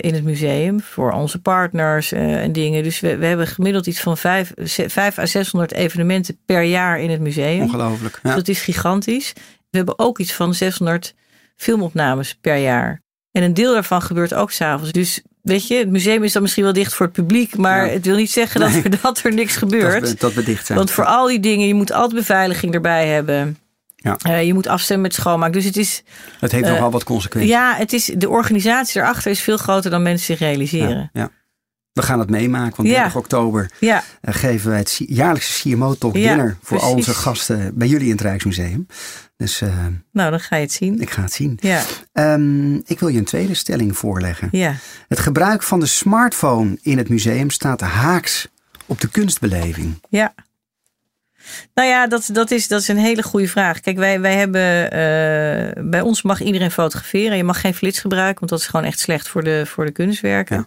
in 0.00 0.14
het 0.14 0.24
museum 0.24 0.80
voor 0.80 1.12
onze 1.12 1.40
partners 1.40 2.12
en 2.12 2.52
dingen. 2.52 2.82
Dus 2.82 3.00
we, 3.00 3.16
we 3.16 3.26
hebben 3.26 3.46
gemiddeld 3.46 3.86
iets 3.86 4.00
van 4.00 4.16
vijf, 4.16 4.52
vijf 4.86 5.18
à 5.18 5.26
600 5.26 5.72
evenementen 5.72 6.38
per 6.46 6.62
jaar 6.62 7.00
in 7.00 7.10
het 7.10 7.20
museum. 7.20 7.62
Ongelooflijk. 7.62 8.18
Dus 8.22 8.34
dat 8.34 8.48
is 8.48 8.60
gigantisch. 8.60 9.32
We 9.70 9.76
hebben 9.76 9.98
ook 9.98 10.18
iets 10.18 10.32
van 10.32 10.54
600 10.54 11.14
filmopnames 11.56 12.34
per 12.40 12.56
jaar. 12.56 13.00
En 13.32 13.42
een 13.42 13.54
deel 13.54 13.72
daarvan 13.72 14.02
gebeurt 14.02 14.34
ook 14.34 14.50
s'avonds. 14.50 14.92
Dus 14.92 15.22
weet 15.42 15.66
je, 15.66 15.74
het 15.74 15.90
museum 15.90 16.22
is 16.24 16.32
dan 16.32 16.42
misschien 16.42 16.64
wel 16.64 16.72
dicht 16.72 16.94
voor 16.94 17.06
het 17.06 17.14
publiek. 17.14 17.56
Maar 17.56 17.86
Ja. 17.86 17.92
het 17.92 18.06
wil 18.06 18.16
niet 18.16 18.30
zeggen 18.30 18.60
Nee. 18.60 18.82
dat, 18.82 18.92
er, 18.92 19.00
dat 19.02 19.20
er 19.22 19.32
niks 19.34 19.54
Dat 19.58 19.62
gebeurt. 19.70 20.08
we, 20.10 20.16
dat 20.18 20.32
we 20.34 20.42
dicht 20.42 20.66
zijn. 20.66 20.78
Want 20.78 20.90
voor 20.90 21.04
al 21.04 21.26
die 21.26 21.40
dingen, 21.40 21.66
je 21.66 21.74
moet 21.74 21.92
altijd 21.92 22.14
beveiliging 22.20 22.74
erbij 22.74 23.06
hebben. 23.08 23.56
Ja. 23.96 24.16
Eh, 24.22 24.42
je 24.44 24.54
moet 24.54 24.66
afstemmen 24.66 25.06
met 25.06 25.14
schoonmaak. 25.14 25.52
Dus 25.52 25.64
het 25.64 25.76
is, 25.76 26.02
het 26.40 26.52
heeft 26.52 26.64
eh, 26.64 26.70
nogal 26.72 26.90
wat 26.90 27.04
consequenties. 27.04 27.50
ja, 27.52 27.74
het 27.76 27.92
is, 27.92 28.04
de 28.16 28.28
organisatie 28.28 29.00
erachter 29.00 29.30
is 29.30 29.40
veel 29.40 29.56
groter 29.56 29.90
dan 29.90 30.02
mensen 30.02 30.26
zich 30.26 30.38
realiseren. 30.38 31.10
Ja, 31.12 31.20
ja. 31.22 31.30
We 31.92 32.02
gaan 32.02 32.18
het 32.18 32.30
meemaken, 32.30 32.76
want 32.76 32.88
Ja. 32.88 32.94
30 33.02 33.16
oktober 33.16 33.70
Ja, 33.80 34.04
eh, 34.20 34.34
geven 34.34 34.70
wij 34.70 34.78
het 34.78 35.00
jaarlijkse 35.06 35.60
CMO 35.68 35.94
Talk 35.94 36.16
Ja, 36.16 36.28
Dinner 36.28 36.56
voor 36.62 36.80
al 36.80 36.92
onze 36.94 37.14
gasten 37.14 37.70
bij 37.78 37.88
jullie 37.88 38.06
in 38.06 38.12
het 38.12 38.20
Rijksmuseum. 38.20 38.86
Dus 39.36 39.60
eh, 39.60 39.86
nou 40.12 40.30
dan 40.30 40.40
ga 40.40 40.56
je 40.56 40.62
het 40.62 40.72
zien. 40.72 41.00
ik 41.00 41.10
ga 41.10 41.22
het 41.22 41.32
zien. 41.32 41.58
Ja, 41.60 41.82
Ehm, 42.12 42.74
ik 42.74 43.00
wil 43.00 43.08
je 43.08 43.18
een 43.18 43.24
tweede 43.24 43.54
stelling 43.54 43.96
voorleggen. 43.96 44.48
ja. 44.52 44.74
Het 45.08 45.18
gebruik 45.18 45.62
van 45.62 45.80
de 45.80 45.86
smartphone 45.86 46.78
in 46.82 46.98
het 46.98 47.08
museum 47.08 47.50
staat 47.50 47.80
haaks 47.80 48.48
op 48.86 49.00
de 49.00 49.08
kunstbeleving. 49.08 50.00
Ja. 50.08 50.34
Nou 51.74 51.88
ja, 51.88 52.06
dat, 52.06 52.28
dat, 52.32 52.50
is, 52.50 52.68
dat 52.68 52.80
is 52.80 52.88
een 52.88 52.96
hele 52.96 53.22
goede 53.22 53.48
vraag. 53.48 53.80
Kijk, 53.80 53.96
wij, 53.96 54.20
wij 54.20 54.34
hebben. 54.34 54.90
eh, 54.90 55.82
bij 55.84 56.00
ons 56.00 56.22
mag 56.22 56.40
iedereen 56.40 56.70
fotograferen. 56.70 57.36
Je 57.36 57.44
mag 57.44 57.60
geen 57.60 57.74
flits 57.74 58.00
gebruiken, 58.00 58.38
want 58.38 58.50
dat 58.50 58.60
is 58.60 58.66
gewoon 58.66 58.86
echt 58.86 58.98
slecht 58.98 59.28
voor 59.28 59.44
de, 59.44 59.62
voor 59.66 59.84
de 59.84 59.92
kunstwerken. 59.92 60.56
Ja. 60.56 60.64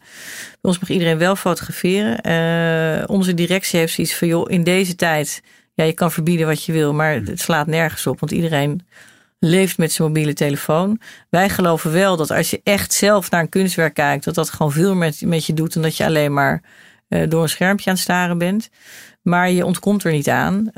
Bij 0.61 0.71
ons 0.71 0.79
mag 0.79 0.89
iedereen 0.89 1.17
wel 1.17 1.35
fotograferen. 1.35 2.21
Eh, 2.21 3.03
onze 3.09 3.33
directie 3.33 3.79
heeft 3.79 3.93
zoiets 3.93 4.15
van: 4.15 4.27
joh, 4.27 4.51
in 4.51 4.63
deze 4.63 4.95
tijd. 4.95 5.41
Ja, 5.73 5.83
je 5.83 5.93
kan 5.93 6.11
verbieden 6.11 6.47
wat 6.47 6.63
je 6.63 6.71
wil, 6.71 6.93
maar 6.93 7.13
het 7.13 7.39
slaat 7.39 7.67
nergens 7.67 8.07
op. 8.07 8.19
Want 8.19 8.31
iedereen 8.31 8.88
leeft 9.39 9.77
met 9.77 9.91
zijn 9.91 10.07
mobiele 10.07 10.33
telefoon. 10.33 10.99
Wij 11.29 11.49
geloven 11.49 11.91
wel 11.91 12.17
dat 12.17 12.31
als 12.31 12.49
je 12.49 12.61
echt 12.63 12.93
zelf 12.93 13.29
naar 13.29 13.41
een 13.41 13.49
kunstwerk 13.49 13.93
kijkt, 13.93 14.23
dat 14.23 14.35
dat 14.35 14.49
gewoon 14.49 14.71
veel 14.71 14.95
met, 14.95 15.21
met 15.21 15.45
je 15.45 15.53
doet. 15.53 15.75
En 15.75 15.81
dat 15.81 15.97
je 15.97 16.05
alleen 16.05 16.33
maar 16.33 16.61
door 17.07 17.41
een 17.43 17.49
schermpje 17.49 17.89
aan 17.89 17.95
het 17.95 18.03
staren 18.03 18.37
bent. 18.37 18.69
Maar 19.21 19.51
je 19.51 19.65
ontkomt 19.65 20.03
er 20.03 20.11
niet 20.11 20.29
aan. 20.29 20.55
Uh, 20.55 20.71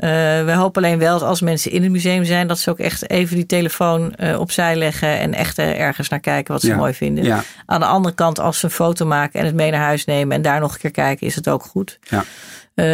wij 0.44 0.54
hopen 0.54 0.84
alleen 0.84 0.98
wel 0.98 1.18
dat 1.18 1.28
als 1.28 1.40
mensen 1.40 1.70
in 1.70 1.82
het 1.82 1.92
museum 1.92 2.24
zijn, 2.24 2.46
dat 2.46 2.58
ze 2.58 2.70
ook 2.70 2.78
echt 2.78 3.10
even 3.10 3.36
die 3.36 3.46
telefoon 3.46 4.14
uh, 4.16 4.40
opzij 4.40 4.76
leggen 4.76 5.18
en 5.18 5.34
echt 5.34 5.58
uh, 5.58 5.80
ergens 5.80 6.08
naar 6.08 6.20
kijken 6.20 6.52
wat 6.52 6.62
ze 6.62 6.68
Ja. 6.68 6.76
mooi 6.76 6.94
vinden. 6.94 7.24
Ja. 7.24 7.42
Aan 7.66 7.80
de 7.80 7.86
andere 7.86 8.14
kant, 8.14 8.38
als 8.38 8.58
ze 8.58 8.64
een 8.64 8.70
foto 8.70 9.06
maken 9.06 9.40
en 9.40 9.46
het 9.46 9.54
mee 9.54 9.70
naar 9.70 9.80
huis 9.80 10.04
nemen 10.04 10.36
en 10.36 10.42
daar 10.42 10.60
nog 10.60 10.72
een 10.72 10.80
keer 10.80 10.90
kijken, 10.90 11.26
is 11.26 11.34
het 11.34 11.48
ook 11.48 11.62
goed. 11.62 11.98
Ja. 12.02 12.24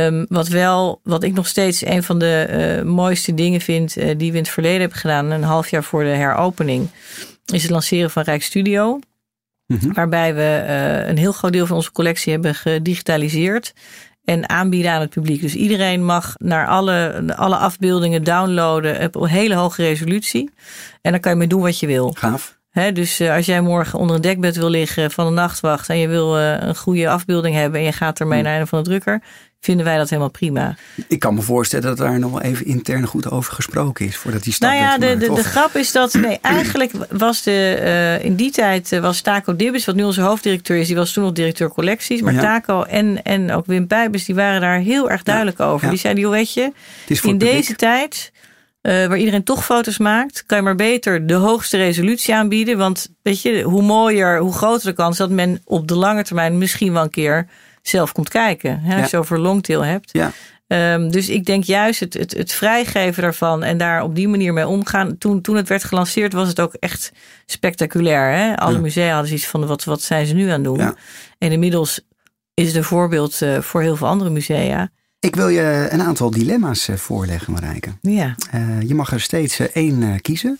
Um, 0.06 0.26
wat 0.28 0.48
wel, 0.48 1.00
wat 1.02 1.22
ik 1.22 1.32
nog 1.34 1.46
steeds 1.46 1.84
een 1.86 2.02
van 2.02 2.18
de 2.18 2.82
mooiste 2.84 3.34
dingen 3.34 3.60
vind 3.60 3.94
die 3.94 4.16
we 4.16 4.24
in 4.24 4.42
het 4.42 4.48
verleden 4.48 4.80
hebben 4.80 4.98
gedaan, 4.98 5.30
een 5.30 5.42
half 5.42 5.68
jaar 5.68 5.84
voor 5.84 6.02
de 6.04 6.08
heropening, 6.08 6.88
is 7.52 7.62
het 7.62 7.70
lanceren 7.70 8.10
van 8.10 8.22
Rijk 8.22 8.42
Studio. 8.42 8.98
Mhm. 9.66 9.92
Waarbij 9.92 10.34
we 10.34 10.64
een 11.08 11.18
heel 11.18 11.32
groot 11.32 11.52
deel 11.52 11.66
van 11.66 11.76
onze 11.76 11.92
collectie 11.92 12.32
hebben 12.32 12.54
gedigitaliseerd 12.54 13.72
en 14.24 14.48
aanbieden 14.48 14.92
aan 14.92 15.00
het 15.00 15.10
publiek. 15.10 15.40
Dus 15.40 15.54
iedereen 15.54 16.04
mag 16.04 16.34
naar 16.38 16.66
alle, 16.66 17.22
alle 17.36 17.56
afbeeldingen 17.56 18.24
downloaden 18.24 19.04
op 19.04 19.14
een 19.14 19.28
hele 19.28 19.54
hoge 19.54 19.82
resolutie. 19.82 20.50
En 21.02 21.10
dan 21.10 21.20
kan 21.20 21.32
je 21.32 21.38
mee 21.38 21.48
doen 21.48 21.62
wat 21.62 21.78
je 21.78 21.86
wil. 21.86 22.12
Gaaf. 22.18 22.58
He, 22.70 22.92
dus 22.92 23.20
uh, 23.20 23.34
als 23.34 23.46
jij 23.46 23.60
morgen 23.60 23.98
onder 23.98 24.16
een 24.16 24.22
dekbed 24.22 24.56
wil 24.56 24.68
liggen 24.68 25.10
van 25.10 25.26
een 25.26 25.34
nachtwacht 25.34 25.88
en 25.88 25.98
je 25.98 26.08
wil 26.08 26.38
uh, 26.38 26.56
een 26.60 26.76
goede 26.76 27.08
afbeelding 27.08 27.54
hebben 27.54 27.80
en 27.80 27.86
je 27.86 27.92
gaat 27.92 28.20
ermee 28.20 28.40
Hmm. 28.40 28.48
naar 28.48 28.60
een 28.60 28.66
van 28.66 28.82
de 28.82 28.88
drukker, 28.88 29.22
vinden 29.64 29.84
wij 29.84 29.96
dat 29.96 30.08
helemaal 30.08 30.30
prima. 30.30 30.76
Ik 31.08 31.18
kan 31.18 31.34
me 31.34 31.42
voorstellen 31.42 31.86
dat 31.86 31.96
daar 31.96 32.18
nog 32.18 32.30
wel 32.30 32.40
even 32.40 32.66
intern 32.66 33.06
goed 33.06 33.30
over 33.30 33.52
gesproken 33.52 34.06
is 34.06 34.16
voordat 34.16 34.42
die 34.42 34.52
stap 34.52 34.70
Nou 34.70 34.82
ja, 34.82 34.98
de, 34.98 35.16
de, 35.16 35.32
de 35.34 35.44
grap 35.44 35.74
is 35.74 35.92
dat, 35.92 36.14
nee, 36.24 36.38
eigenlijk 36.42 36.92
was 37.10 37.42
de, 37.42 37.78
uh, 37.80 38.24
in 38.24 38.34
die 38.34 38.50
tijd 38.50 38.92
uh, 38.92 39.00
was 39.00 39.20
Taco 39.20 39.56
Dibbes, 39.56 39.84
wat 39.84 39.94
nu 39.94 40.02
onze 40.04 40.20
hoofddirecteur 40.20 40.76
is, 40.76 40.86
die 40.86 40.96
was 40.96 41.12
toen 41.12 41.24
nog 41.24 41.32
directeur 41.32 41.68
collecties. 41.68 42.20
Maar 42.20 42.32
Ja. 42.32 42.40
Taco 42.40 42.82
en, 42.82 43.22
en 43.22 43.52
ook 43.52 43.66
Wim 43.66 43.86
Pijbes, 43.86 44.24
die 44.24 44.34
waren 44.34 44.60
daar 44.60 44.78
heel 44.78 45.10
erg 45.10 45.22
duidelijk 45.22 45.60
over. 45.60 45.84
ja. 45.84 45.90
Die 45.90 45.98
zeiden, 45.98 46.22
joh, 46.22 46.32
weet 46.32 46.52
je, 46.52 46.72
in 47.22 47.38
deze 47.38 47.74
tijd, 47.74 48.32
uh, 48.82 49.06
waar 49.06 49.18
iedereen 49.18 49.44
toch 49.44 49.64
foto's 49.64 49.98
maakt, 49.98 50.44
kan 50.46 50.58
je 50.58 50.64
maar 50.64 50.74
beter 50.74 51.26
de 51.26 51.34
hoogste 51.34 51.76
resolutie 51.76 52.34
aanbieden. 52.34 52.78
Want 52.78 53.08
weet 53.22 53.42
je, 53.42 53.62
hoe 53.62 53.82
mooier, 53.82 54.38
hoe 54.38 54.52
groter 54.52 54.88
de 54.88 54.94
kans 54.94 55.16
dat 55.16 55.30
men 55.30 55.60
op 55.64 55.88
de 55.88 55.96
lange 55.96 56.24
termijn 56.24 56.58
misschien 56.58 56.92
wel 56.92 57.02
een 57.02 57.10
keer 57.10 57.46
zelf 57.88 58.12
komt 58.12 58.28
kijken. 58.28 58.80
Hè. 58.80 59.00
Als 59.00 59.10
je 59.10 59.16
over 59.16 59.38
longtail 59.38 59.84
hebt. 59.84 60.10
Ja. 60.12 60.32
Um, 60.66 61.10
dus 61.10 61.28
ik 61.28 61.44
denk 61.44 61.64
juist 61.64 62.00
het, 62.00 62.14
het, 62.14 62.32
het 62.32 62.52
vrijgeven 62.52 63.22
daarvan 63.22 63.62
en 63.62 63.78
daar 63.78 64.02
op 64.02 64.14
die 64.14 64.28
manier 64.28 64.52
mee 64.52 64.66
omgaan. 64.66 65.18
Toen, 65.18 65.40
toen 65.40 65.56
het 65.56 65.68
werd 65.68 65.84
gelanceerd 65.84 66.32
was 66.32 66.48
het 66.48 66.60
ook 66.60 66.74
echt 66.74 67.12
spectaculair. 67.46 68.36
Hè? 68.36 68.56
Alle 68.56 68.74
Ja. 68.74 68.80
musea 68.80 69.08
hadden 69.08 69.26
zoiets 69.28 69.46
van 69.46 69.66
wat, 69.66 69.84
wat 69.84 70.02
zijn 70.02 70.26
ze 70.26 70.34
nu 70.34 70.44
aan 70.48 70.54
het 70.54 70.64
doen. 70.64 70.78
Ja. 70.78 70.94
En 71.38 71.52
inmiddels 71.52 72.00
is 72.54 72.66
het 72.66 72.76
een 72.76 72.84
voorbeeld 72.84 73.40
uh, 73.40 73.60
voor 73.60 73.82
heel 73.82 73.96
veel 73.96 74.06
andere 74.06 74.30
musea. 74.30 74.88
Ik 75.20 75.36
wil 75.36 75.48
je 75.48 75.86
een 75.90 76.02
aantal 76.02 76.30
dilemma's 76.30 76.88
uh, 76.88 76.96
voorleggen, 76.96 77.52
Marijke. 77.52 77.90
Ja. 78.00 78.34
Uh, 78.54 78.80
je 78.80 78.94
mag 78.94 79.12
er 79.12 79.20
steeds 79.20 79.58
één 79.58 80.20
kiezen. 80.20 80.58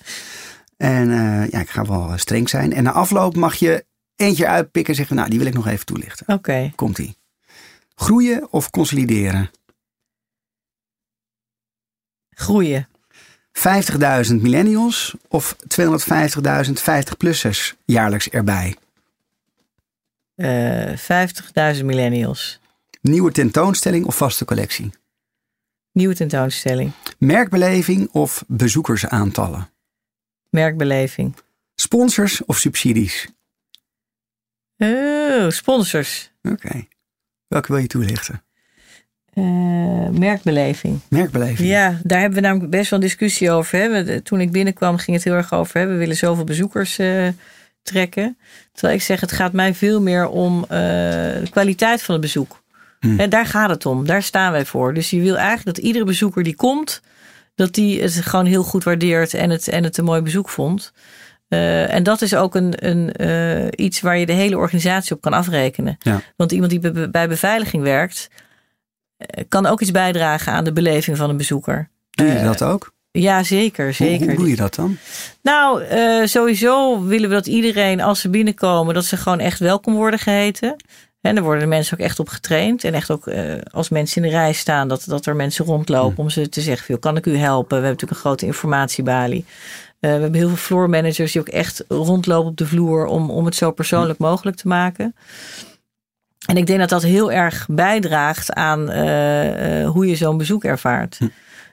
En 0.76 1.08
ja, 1.50 1.60
ik 1.60 1.70
ga 1.70 1.84
wel 1.84 2.12
streng 2.16 2.48
zijn. 2.48 2.72
En 2.72 2.82
na 2.82 2.92
afloop 2.92 3.36
mag 3.36 3.54
je 3.54 3.84
eentje 4.16 4.46
uitpikken 4.46 4.92
en 4.92 4.98
zeggen, 4.98 5.16
nou, 5.16 5.28
die 5.28 5.38
wil 5.38 5.48
ik 5.48 5.54
nog 5.54 5.66
even 5.66 5.86
toelichten. 5.86 6.26
Oké. 6.28 6.38
Okay. 6.38 6.72
Komt-ie. 6.74 7.16
Groeien 7.94 8.52
of 8.52 8.70
consolideren? 8.70 9.50
Groeien. 12.30 12.88
50.000 13.58 14.34
millennials 14.40 15.14
of 15.28 15.56
250.000 15.56 16.72
50-plussers 16.80 17.74
jaarlijks 17.84 18.28
erbij? 18.28 18.76
Uh, 20.36 20.96
50.000 21.76 21.84
millennials. 21.84 22.60
Nieuwe 23.00 23.32
tentoonstelling 23.32 24.06
of 24.06 24.16
vaste 24.16 24.44
collectie? 24.44 24.90
Nieuwe 25.92 26.14
tentoonstelling. 26.14 26.92
Merkbeleving 27.18 28.08
of 28.12 28.44
bezoekersaantallen? 28.46 29.70
Merkbeleving. 30.50 31.34
Sponsors 31.74 32.44
of 32.44 32.58
subsidies? 32.58 33.28
Oh, 34.78 35.50
sponsors. 35.50 36.32
Oké. 36.42 36.66
Okay. 36.66 36.88
Welke 37.46 37.72
wil 37.72 37.80
je 37.80 37.86
toelichten? 37.86 38.44
Uh, 39.34 40.08
merkbeleving. 40.08 41.00
Merkbeleving. 41.08 41.68
Ja, 41.68 42.00
daar 42.02 42.20
hebben 42.20 42.38
we 42.38 42.46
namelijk 42.46 42.70
best 42.70 42.90
wel 42.90 42.98
een 42.98 43.04
discussie 43.04 43.50
over. 43.50 43.78
Hè. 43.78 44.20
Toen 44.20 44.40
ik 44.40 44.52
binnenkwam 44.52 44.96
ging 44.96 45.16
het 45.16 45.24
heel 45.24 45.34
erg 45.34 45.52
over. 45.52 45.80
Hè. 45.80 45.86
We 45.86 45.94
willen 45.94 46.16
zoveel 46.16 46.44
bezoekers 46.44 46.98
uh, 46.98 47.28
trekken. 47.82 48.38
Terwijl 48.72 48.98
ik 48.98 49.02
zeg, 49.02 49.20
het 49.20 49.32
gaat 49.32 49.52
mij 49.52 49.74
veel 49.74 50.00
meer 50.00 50.28
om 50.28 50.62
uh, 50.62 50.68
de 50.68 51.48
kwaliteit 51.50 52.02
van 52.02 52.14
het 52.14 52.22
bezoek. 52.22 52.62
Hmm. 53.00 53.20
En 53.20 53.30
daar 53.30 53.46
gaat 53.46 53.70
het 53.70 53.86
om. 53.86 54.06
Daar 54.06 54.22
staan 54.22 54.52
wij 54.52 54.64
voor. 54.64 54.94
Dus 54.94 55.10
je 55.10 55.20
wil 55.20 55.36
eigenlijk 55.36 55.76
dat 55.76 55.84
iedere 55.84 56.04
bezoeker 56.04 56.42
die 56.42 56.56
komt, 56.56 57.02
dat 57.54 57.74
die 57.74 58.02
het 58.02 58.12
gewoon 58.12 58.46
heel 58.46 58.62
goed 58.62 58.84
waardeert 58.84 59.34
en 59.34 59.50
het, 59.50 59.68
en 59.68 59.84
het 59.84 59.96
een 59.96 60.04
mooi 60.04 60.20
bezoek 60.20 60.48
vond. 60.48 60.92
Uh, 61.48 61.94
en 61.94 62.02
dat 62.02 62.22
is 62.22 62.34
ook 62.34 62.54
een, 62.54 62.74
een, 62.88 63.12
uh, 63.20 63.66
iets 63.76 64.00
waar 64.00 64.18
je 64.18 64.26
de 64.26 64.32
hele 64.32 64.56
organisatie 64.56 65.14
op 65.14 65.20
kan 65.20 65.32
afrekenen. 65.32 65.96
Ja. 65.98 66.20
Want 66.36 66.52
iemand 66.52 66.70
die 66.70 66.80
be 66.80 67.10
bij 67.10 67.28
beveiliging 67.28 67.82
werkt, 67.82 68.28
uh, 69.18 69.44
kan 69.48 69.66
ook 69.66 69.80
iets 69.80 69.90
bijdragen 69.90 70.52
aan 70.52 70.64
de 70.64 70.72
beleving 70.72 71.16
van 71.16 71.30
een 71.30 71.36
bezoeker. 71.36 71.90
Doe 72.10 72.26
je 72.26 72.42
dat 72.42 72.62
ook? 72.62 72.92
Ja, 73.10 73.42
zeker. 73.42 73.94
zeker. 73.94 74.18
Hoe, 74.18 74.26
hoe 74.26 74.36
doe 74.36 74.48
je 74.48 74.56
dat 74.56 74.74
dan? 74.74 74.96
Nou, 75.42 75.82
sowieso 76.26 77.04
willen 77.04 77.28
we 77.28 77.34
dat 77.34 77.46
iedereen, 77.46 78.00
als 78.00 78.20
ze 78.20 78.28
binnenkomen, 78.28 78.94
dat 78.94 79.04
ze 79.04 79.16
gewoon 79.16 79.40
echt 79.40 79.58
welkom 79.58 79.94
worden 79.94 80.18
geheten. 80.18 80.76
En 81.20 81.34
daar 81.34 81.44
worden 81.44 81.62
de 81.62 81.68
mensen 81.68 81.98
ook 81.98 82.04
echt 82.04 82.18
op 82.18 82.28
getraind. 82.28 82.84
En 82.84 82.94
echt 82.94 83.10
ook 83.10 83.30
als 83.70 83.88
mensen 83.88 84.22
in 84.22 84.30
de 84.30 84.36
rij 84.36 84.52
staan, 84.52 84.88
dat, 84.88 85.04
dat 85.06 85.26
er 85.26 85.36
mensen 85.36 85.64
rondlopen 85.64 86.18
om 86.18 86.30
ze 86.30 86.48
te 86.48 86.60
zeggen: 86.60 86.98
kan 86.98 87.16
ik 87.16 87.26
u 87.26 87.36
helpen? 87.36 87.68
We 87.68 87.74
hebben 87.74 87.90
natuurlijk 87.90 88.10
een 88.10 88.26
grote 88.26 88.46
informatiebalie. 88.46 89.44
Uh, 90.04 90.10
we 90.10 90.20
hebben 90.20 90.34
heel 90.34 90.48
veel 90.48 90.56
floor 90.56 90.90
managers 90.90 91.32
die 91.32 91.40
ook 91.40 91.48
echt 91.48 91.84
rondlopen 91.88 92.50
op 92.50 92.56
de 92.56 92.66
vloer 92.66 93.06
om, 93.06 93.30
om 93.30 93.44
het 93.44 93.54
zo 93.54 93.70
persoonlijk 93.70 94.18
mogelijk 94.18 94.56
te 94.56 94.68
maken. 94.68 95.14
En 96.46 96.56
ik 96.56 96.66
denk 96.66 96.78
dat 96.78 96.88
dat 96.88 97.02
heel 97.02 97.32
erg 97.32 97.66
bijdraagt 97.70 98.52
aan 98.52 98.80
uh, 98.80 99.88
hoe 99.90 100.06
je 100.06 100.16
zo'n 100.16 100.38
bezoek 100.38 100.64
ervaart. 100.64 101.16
Hm. 101.18 101.28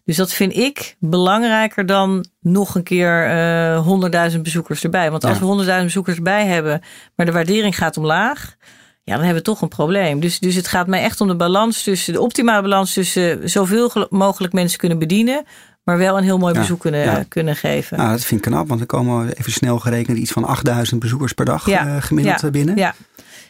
Dus 0.06 0.16
dat 0.16 0.34
vind 0.34 0.56
ik 0.56 0.96
belangrijker 1.00 1.86
dan 1.86 2.26
nog 2.40 2.76
een 2.76 2.84
keer 2.84 3.28
eh, 3.28 3.80
honderdduizend 3.80 4.44
bezoekers 4.44 4.84
erbij. 4.84 5.12
Want 5.12 5.24
als 5.24 5.34
Ja. 5.34 5.40
we 5.40 5.46
honderdduizend 5.46 5.88
bezoekers 5.88 6.18
erbij 6.18 6.46
hebben, 6.46 6.82
maar 7.16 7.26
de 7.26 7.32
waardering 7.32 7.78
gaat 7.78 7.98
omlaag. 7.98 8.56
Ja, 9.04 9.14
dan 9.14 9.26
hebben 9.26 9.44
we 9.44 9.50
toch 9.50 9.62
een 9.62 9.68
probleem. 9.68 10.20
Dus, 10.20 10.40
dus 10.40 10.56
het 10.56 10.68
gaat 10.68 10.88
mij 10.88 11.02
echt 11.02 11.22
om 11.22 11.28
de 11.28 11.36
balans 11.36 11.84
tussen, 11.84 12.14
de 12.14 12.22
optimale 12.22 12.62
balans 12.62 12.94
tussen 12.94 13.50
zoveel 13.50 13.90
gel- 13.90 14.08
mogelijk 14.10 14.54
mensen 14.54 14.80
kunnen 14.80 15.00
bedienen, 15.00 15.46
maar 15.84 15.98
wel 15.98 16.18
een 16.18 16.24
heel 16.24 16.38
mooi 16.38 16.54
Ja, 16.54 16.60
bezoek 16.60 16.80
kunnen, 16.80 17.00
ja. 17.00 17.24
kunnen 17.28 17.56
geven. 17.56 17.98
Nou, 17.98 18.10
dat 18.12 18.24
vind 18.26 18.46
ik 18.46 18.52
knap, 18.52 18.68
want 18.68 18.80
er 18.80 18.86
komen 18.86 19.32
even 19.34 19.52
snel 19.52 19.80
gerekend 19.80 20.18
iets 20.18 20.32
van 20.32 20.46
8000 20.46 21.00
bezoekers 21.00 21.34
per 21.34 21.46
dag 21.46 21.66
Ja, 21.66 21.86
uh, 21.86 21.96
gemiddeld 22.00 22.42
ja, 22.42 22.50
binnen. 22.50 22.78
Ja, 22.78 22.96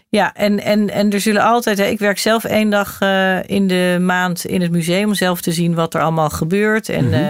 ja 0.09 0.33
en, 0.33 0.59
en, 0.63 0.89
en 0.89 1.11
er 1.11 1.21
zullen 1.21 1.43
altijd. 1.43 1.77
Hè, 1.77 1.85
ik 1.85 1.99
werk 1.99 2.19
zelf 2.19 2.43
één 2.43 2.69
dag 2.69 3.01
uh, 3.01 3.43
in 3.49 3.67
de 3.67 3.97
maand 4.01 4.45
in 4.45 4.61
het 4.61 4.71
museum 4.71 5.07
om 5.07 5.13
zelf 5.13 5.41
te 5.41 5.51
zien 5.51 5.73
wat 5.75 5.93
er 5.93 6.01
allemaal 6.01 6.29
gebeurt 6.29 6.89
en 6.89 7.05
Mhm. 7.05 7.13
uh, 7.13 7.25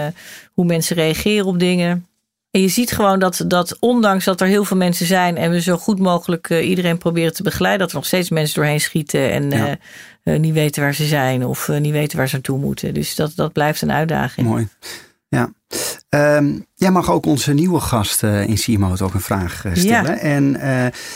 hoe 0.52 0.64
mensen 0.64 0.96
reageren 0.96 1.46
op 1.46 1.58
dingen. 1.58 2.06
En 2.50 2.60
je 2.60 2.68
ziet 2.68 2.92
gewoon 2.92 3.18
dat, 3.18 3.44
dat 3.46 3.76
ondanks 3.80 4.24
dat 4.24 4.40
er 4.40 4.46
heel 4.46 4.64
veel 4.64 4.76
mensen 4.76 5.06
zijn 5.06 5.36
en 5.36 5.50
we 5.50 5.60
zo 5.60 5.76
goed 5.76 5.98
mogelijk 5.98 6.48
iedereen 6.50 6.98
proberen 6.98 7.34
te 7.34 7.42
begeleiden, 7.42 7.80
dat 7.80 7.90
er 7.90 7.96
nog 7.96 8.06
steeds 8.06 8.30
mensen 8.30 8.54
doorheen 8.54 8.80
schieten 8.80 9.30
en 9.30 9.50
Ja. 9.50 9.76
Niet 10.24 10.54
weten 10.54 10.82
waar 10.82 10.94
ze 10.94 11.04
zijn 11.04 11.46
of 11.46 11.68
niet 11.68 11.92
weten 11.92 12.16
waar 12.16 12.28
ze 12.28 12.34
naartoe 12.34 12.58
moeten. 12.58 12.94
Dus 12.94 13.14
dat, 13.14 13.32
dat 13.34 13.52
blijft 13.52 13.82
een 13.82 13.92
uitdaging. 13.92 14.46
Mooi. 14.46 14.68
Ja. 15.28 15.52
Um, 16.08 16.66
jij 16.74 16.90
mag 16.90 17.10
ook 17.10 17.26
onze 17.26 17.52
nieuwe 17.52 17.80
gast 17.80 18.22
uh, 18.22 18.48
in 18.48 18.54
CMO 18.54 18.94
ook 19.02 19.14
een 19.14 19.20
vraag 19.20 19.64
uh, 19.64 19.74
stellen. 19.74 20.14
Ja. 20.14 20.18
En 20.18 20.44
uh, 20.54 20.60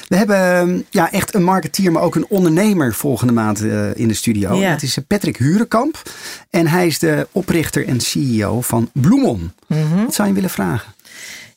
we 0.09 0.17
hebben 0.17 0.57
um, 0.57 0.85
ja, 0.91 1.13
echt 1.13 1.35
een 1.35 1.43
marketeer, 1.43 1.93
maar 1.93 2.03
ook 2.03 2.15
een 2.15 2.27
ondernemer 2.29 2.95
volgende 2.95 3.33
maand 3.33 3.61
in 3.95 4.09
de 4.09 4.15
studio. 4.15 4.55
Ja. 4.55 4.71
Dat 4.71 4.83
is 4.83 4.99
Patrick 5.07 5.37
Hurenkamp. 5.37 6.03
En 6.51 6.67
hij 6.67 6.87
is 6.87 6.99
de 6.99 7.29
oprichter 7.33 7.87
en 7.87 8.01
CEO 8.01 8.61
van 8.61 8.91
Bloemon. 8.93 9.53
Mm 9.67 9.83
-hmm. 9.93 10.05
Wat 10.05 10.15
zou 10.15 10.29
je 10.29 10.35
willen 10.35 10.51
vragen? 10.51 10.95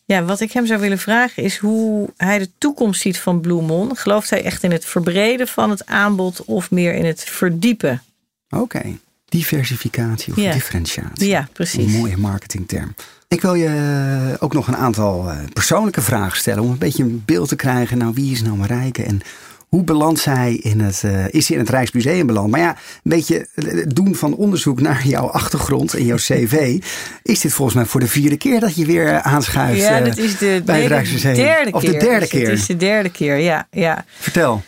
Ja, 0.09 0.23
wat 0.23 0.39
ik 0.39 0.51
hem 0.51 0.65
zou 0.65 0.79
willen 0.79 0.97
vragen 0.97 1.43
is 1.43 1.57
hoe 1.57 2.09
hij 2.17 2.39
de 2.39 2.49
toekomst 2.57 3.01
ziet 3.01 3.19
van 3.19 3.41
Bloemon. 3.41 3.97
Gelooft 3.97 4.29
hij 4.29 4.43
echt 4.43 4.63
in 4.63 4.71
het 4.71 4.85
verbreden 4.85 5.47
van 5.47 5.69
het 5.69 5.85
aanbod 5.85 6.45
of 6.45 6.71
meer 6.71 6.93
in 6.93 7.05
het 7.05 7.23
verdiepen? 7.23 8.01
Oké. 8.49 8.63
Okay. 8.63 8.99
Diversificatie 9.25 10.33
of 10.33 10.39
ja. 10.39 10.51
differentiatie. 10.51 11.27
Ja, 11.27 11.47
precies. 11.53 11.93
Een 11.93 11.99
mooie 11.99 12.17
marketingterm. 12.17 12.95
Ik 13.27 13.41
wil 13.41 13.53
je 13.53 14.37
ook 14.39 14.53
nog 14.53 14.67
een 14.67 14.75
aantal 14.75 15.31
persoonlijke 15.53 16.01
vragen 16.01 16.37
stellen 16.37 16.63
om 16.63 16.71
een 16.71 16.77
beetje 16.77 17.03
een 17.03 17.23
beeld 17.25 17.49
te 17.49 17.55
krijgen. 17.55 17.97
Nou, 17.97 18.13
wie 18.13 18.31
is 18.31 18.41
nou 18.41 18.57
Marijke 18.57 19.03
en 19.03 19.21
hoe 19.69 19.83
belandt 19.83 20.19
zij 20.19 20.53
in 20.53 20.79
het, 20.79 21.01
uh, 21.05 21.25
is 21.27 21.45
ze 21.45 21.53
in 21.53 21.59
het 21.59 21.69
Rijksmuseum 21.69 22.27
beland? 22.27 22.51
Maar 22.51 22.59
ja, 22.59 22.69
een 22.69 22.75
beetje 23.03 23.47
het 23.53 23.95
doen 23.95 24.15
van 24.15 24.35
onderzoek 24.35 24.81
naar 24.81 25.07
jouw 25.07 25.27
achtergrond 25.27 25.93
en 25.93 26.05
jouw 26.05 26.17
cv. 26.17 26.81
is 27.23 27.39
dit 27.39 27.53
volgens 27.53 27.77
mij 27.77 27.85
voor 27.85 27.99
de 27.99 28.07
vierde 28.07 28.37
keer 28.37 28.59
dat 28.59 28.75
je 28.75 28.85
weer 28.85 29.21
aanschuift 29.21 29.81
ja, 29.81 30.01
dit 30.01 30.17
is 30.17 30.37
de, 30.37 30.61
bij 30.65 30.81
het 30.81 30.91
Rijksmuseum? 30.91 31.35
Derde 31.35 31.71
of 31.71 31.83
de 31.83 31.91
derde 31.91 32.19
dus 32.19 32.29
keer? 32.29 32.49
Het 32.49 32.59
is 32.59 32.65
de 32.65 32.77
derde 32.77 33.09
keer, 33.09 33.37
ja. 33.37 33.67
ja. 33.71 34.05
Vertel. 34.19 34.63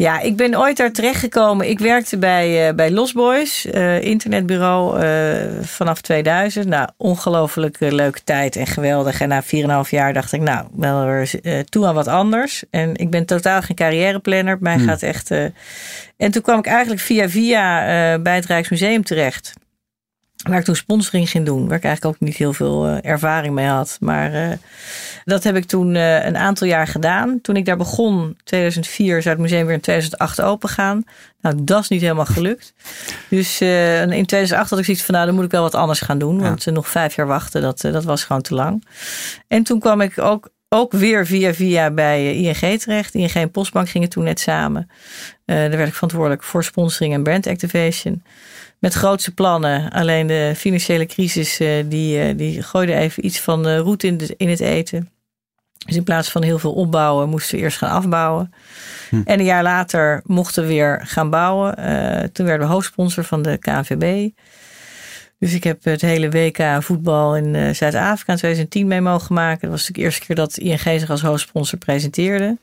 Ja, 0.00 0.20
ik 0.20 0.36
ben 0.36 0.58
ooit 0.58 0.76
daar 0.76 0.92
terechtgekomen. 0.92 1.68
Ik 1.68 1.78
werkte 1.78 2.18
bij, 2.18 2.68
uh, 2.68 2.74
bij 2.74 2.90
Losboys, 2.90 3.66
uh, 3.66 4.02
internetbureau, 4.02 5.02
uh, 5.02 5.62
vanaf 5.62 6.00
2000. 6.00 6.66
Nou, 6.66 6.88
ongelooflijk 6.96 7.76
leuke 7.78 8.24
tijd 8.24 8.56
en 8.56 8.66
geweldig. 8.66 9.20
En 9.20 9.28
na 9.28 9.42
4,5 9.42 9.90
jaar 9.90 10.12
dacht 10.12 10.32
ik, 10.32 10.40
nou, 10.40 10.66
wel 10.76 11.04
weer 11.04 11.64
toe 11.64 11.86
aan 11.86 11.94
wat 11.94 12.06
anders. 12.06 12.64
En 12.70 12.96
ik 12.96 13.10
ben 13.10 13.26
totaal 13.26 13.62
geen 13.62 13.76
carrièreplanner. 13.76 14.56
Mij 14.60 14.74
hmm. 14.74 14.86
gaat 14.86 15.02
echt... 15.02 15.30
en 16.16 16.30
toen 16.30 16.42
kwam 16.42 16.58
ik 16.58 16.66
eigenlijk 16.66 17.00
via 17.00 17.28
via 17.28 17.84
bij 18.18 18.34
het 18.34 18.46
Rijksmuseum 18.46 19.04
terecht. 19.04 19.52
Waar 20.42 20.58
ik 20.58 20.64
toen 20.64 20.76
sponsoring 20.76 21.30
ging 21.30 21.46
doen. 21.46 21.68
Waar 21.68 21.76
ik 21.76 21.84
eigenlijk 21.84 22.14
ook 22.14 22.28
niet 22.28 22.36
heel 22.36 22.52
veel 22.52 22.88
uh, 22.88 23.04
ervaring 23.04 23.54
mee 23.54 23.66
had. 23.66 23.96
Maar 24.00 24.34
uh, 24.34 24.52
dat 25.24 25.44
heb 25.44 25.56
ik 25.56 25.64
toen 25.64 25.94
uh, 25.94 26.24
een 26.24 26.36
aantal 26.36 26.66
jaar 26.66 26.86
gedaan. 26.86 27.40
Toen 27.40 27.56
ik 27.56 27.64
daar 27.64 27.76
begon, 27.76 28.36
2004, 28.44 29.22
zou 29.22 29.34
het 29.34 29.42
museum 29.44 29.66
weer 29.66 29.74
in 29.74 29.80
2008 29.80 30.40
open 30.40 30.68
gaan. 30.68 31.04
Nou, 31.40 31.56
dat 31.62 31.82
is 31.82 31.88
niet 31.88 32.00
helemaal 32.00 32.24
gelukt. 32.24 32.74
Dus 33.28 33.60
in 33.60 34.26
2008 34.26 34.70
had 34.70 34.78
ik 34.78 34.84
zoiets 34.84 35.02
van, 35.02 35.14
nou, 35.14 35.26
dan 35.26 35.34
moet 35.34 35.44
ik 35.44 35.50
wel 35.50 35.62
wat 35.62 35.74
anders 35.74 36.00
gaan 36.00 36.18
doen. 36.18 36.40
Want 36.40 36.64
ja. 36.64 36.72
nog 36.72 36.88
vijf 36.88 37.14
jaar 37.14 37.26
wachten, 37.26 37.62
dat, 37.62 37.80
dat 37.80 38.04
was 38.04 38.24
gewoon 38.24 38.42
te 38.42 38.54
lang. 38.54 38.84
En 39.48 39.62
toen 39.62 39.80
kwam 39.80 40.00
ik 40.00 40.18
ook, 40.18 40.48
ook 40.68 40.92
weer 40.92 41.26
via 41.26 41.54
via 41.54 41.90
bij 41.90 42.34
ING 42.34 42.80
terecht. 42.80 43.14
ING 43.14 43.32
en 43.32 43.50
Postbank 43.50 43.88
gingen 43.88 44.08
toen 44.08 44.24
net 44.24 44.40
samen. 44.40 44.90
daar 45.44 45.70
werd 45.70 45.88
ik 45.88 45.94
verantwoordelijk 45.94 46.42
voor 46.42 46.64
sponsoring 46.64 47.14
en 47.14 47.22
brand 47.22 47.46
activation 47.46 48.22
met 48.78 48.94
grootse 48.94 49.34
plannen. 49.34 49.90
Alleen 49.90 50.26
de 50.26 50.52
financiële 50.56 51.06
crisis 51.06 51.60
uh, 51.60 51.84
die, 51.86 52.28
uh, 52.28 52.38
die 52.38 52.62
gooide 52.62 52.94
even 52.94 53.26
iets 53.26 53.40
van 53.40 53.68
uh, 53.68 53.78
roet 53.78 54.02
in, 54.02 54.16
de, 54.16 54.34
in 54.36 54.48
het 54.48 54.60
eten. 54.60 55.10
Dus 55.86 55.96
in 55.96 56.04
plaats 56.04 56.30
van 56.30 56.42
heel 56.42 56.58
veel 56.58 56.72
opbouwen, 56.72 57.28
moesten 57.28 57.56
we 57.56 57.62
eerst 57.62 57.78
gaan 57.78 57.90
afbouwen. 57.90 58.52
Hm. 59.10 59.20
En 59.24 59.38
een 59.38 59.44
jaar 59.44 59.62
later 59.62 60.22
mochten 60.24 60.62
we 60.62 60.68
weer 60.68 61.00
gaan 61.04 61.30
bouwen. 61.30 61.74
toen 62.32 62.46
werden 62.46 62.66
we 62.66 62.72
hoofdsponsor 62.72 63.24
van 63.24 63.42
de 63.42 63.58
KNVB. 63.58 64.30
Dus 65.38 65.52
ik 65.52 65.64
heb 65.64 65.84
het 65.84 66.00
hele 66.00 66.30
WK 66.30 66.82
voetbal 66.82 67.36
in 67.36 67.74
Zuid-Afrika 67.74 68.32
in 68.32 68.38
2010 68.38 68.86
mee 68.86 69.00
mogen 69.00 69.34
maken. 69.34 69.60
Dat 69.60 69.70
was 69.70 69.88
natuurlijk 69.88 69.96
de 69.96 70.02
eerste 70.02 70.26
keer 70.26 70.36
dat 70.36 70.56
ING 70.56 71.00
zich 71.00 71.10
als 71.10 71.22
hoofdsponsor 71.22 71.78
presenteerde. 71.78 72.58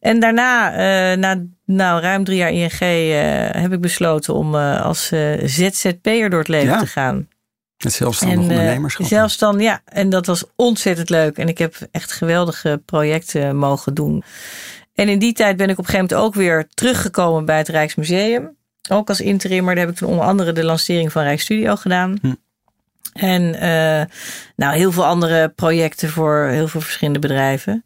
En 0.00 0.20
daarna, 0.20 0.72
uh, 0.72 1.18
na 1.18 1.44
nou, 1.64 2.00
ruim 2.00 2.24
drie 2.24 2.36
jaar 2.36 2.52
ING, 2.52 2.80
uh, 2.80 3.62
heb 3.62 3.72
ik 3.72 3.80
besloten 3.80 4.34
om 4.34 4.54
uh, 4.54 4.82
als 4.82 5.12
ZZP'er 5.44 6.30
door 6.30 6.38
het 6.38 6.48
leven 6.48 6.72
ja. 6.72 6.78
te 6.78 6.86
gaan. 6.86 7.28
Het 7.76 7.92
zelfstandig 7.92 8.38
ondernemerschap. 8.38 9.06
Zelfstand, 9.06 9.60
ja. 9.60 9.80
En 9.84 10.10
dat 10.10 10.26
was 10.26 10.44
ontzettend 10.56 11.10
leuk. 11.10 11.38
En 11.38 11.48
ik 11.48 11.58
heb 11.58 11.76
echt 11.90 12.12
geweldige 12.12 12.82
projecten 12.84 13.56
mogen 13.56 13.94
doen. 13.94 14.22
En 14.94 15.08
in 15.08 15.18
die 15.18 15.32
tijd 15.32 15.56
ben 15.56 15.68
ik 15.68 15.78
op 15.78 15.84
een 15.84 15.90
gegeven 15.90 16.06
moment 16.16 16.26
ook 16.26 16.34
weer 16.34 16.68
teruggekomen 16.74 17.44
bij 17.44 17.58
het 17.58 17.68
Rijksmuseum. 17.68 18.56
Ook 18.90 19.08
als 19.08 19.20
interimmer. 19.20 19.74
Daar 19.74 19.84
heb 19.84 19.92
ik 19.92 19.98
toen 19.98 20.10
onder 20.10 20.24
andere 20.24 20.52
de 20.52 20.64
lancering 20.64 21.12
van 21.12 21.22
Rijksstudio 21.22 21.76
gedaan. 21.76 22.18
Hm. 22.20 22.34
En 23.12 23.50
nou, 24.56 24.76
heel 24.76 24.92
veel 24.92 25.04
andere 25.04 25.48
projecten 25.48 26.08
voor 26.08 26.46
heel 26.46 26.68
veel 26.68 26.80
verschillende 26.80 27.18
bedrijven. 27.18 27.84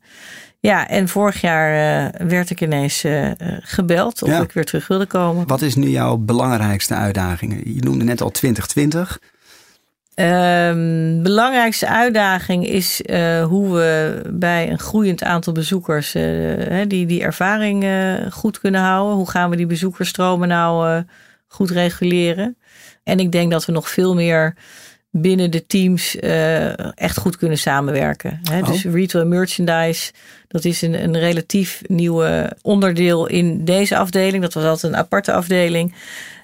Ja, 0.69 0.89
en 0.89 1.09
vorig 1.09 1.41
jaar 1.41 1.71
uh, 1.71 2.29
werd 2.29 2.51
ik 2.51 2.61
ineens 2.61 3.05
uh, 3.05 3.31
gebeld 3.61 4.23
of 4.23 4.29
ja. 4.29 4.41
ik 4.41 4.53
weer 4.53 4.65
terug 4.65 4.87
wilde 4.87 5.07
komen. 5.07 5.47
Wat 5.47 5.63
is 5.63 5.75
nu 5.75 5.89
jouw 5.89 6.17
belangrijkste 6.17 6.95
uitdaging? 6.95 7.61
Je 7.65 7.83
noemde 7.83 8.05
net 8.05 8.21
al 8.21 8.31
2020. 8.31 9.19
Um, 10.15 11.23
belangrijkste 11.23 11.89
uitdaging 11.89 12.67
is 12.67 13.01
uh, 13.05 13.45
hoe 13.45 13.75
we 13.75 14.23
bij 14.33 14.71
een 14.71 14.79
groeiend 14.79 15.23
aantal 15.23 15.53
bezoekers 15.53 16.13
die, 16.87 17.07
die 17.07 17.23
ervaring 17.23 17.87
goed 18.31 18.61
kunnen 18.61 18.81
houden. 18.81 19.17
Hoe 19.17 19.31
gaan 19.31 19.51
we 19.51 19.57
die 19.57 19.67
bezoekersstromen 19.67 20.49
nou 20.49 21.03
goed 21.47 21.71
reguleren? 21.71 22.57
En 23.05 23.19
ik 23.19 23.33
denk 23.33 23.51
dat 23.51 23.65
we 23.65 23.73
nog 23.73 23.89
veel 23.89 24.15
meer 24.15 24.55
binnen 25.11 25.51
de 25.51 25.67
teams 25.67 26.17
uh, 26.17 26.97
echt 26.99 27.19
goed 27.19 27.37
kunnen 27.37 27.59
samenwerken. 27.59 28.41
Hè? 28.43 28.61
Oh. 28.61 28.67
Dus 28.67 28.85
retail 28.85 29.27
merchandise, 29.27 30.13
dat 30.49 30.65
is 30.65 30.83
een, 30.83 31.03
een 31.03 31.19
relatief 31.19 31.83
nieuwe 31.87 32.57
onderdeel 32.63 33.27
in 33.27 33.65
deze 33.65 33.97
afdeling. 33.97 34.43
Dat 34.43 34.55
was 34.55 34.65
altijd 34.65 34.93
een 34.93 34.99
aparte 34.99 35.33
afdeling. 35.33 35.95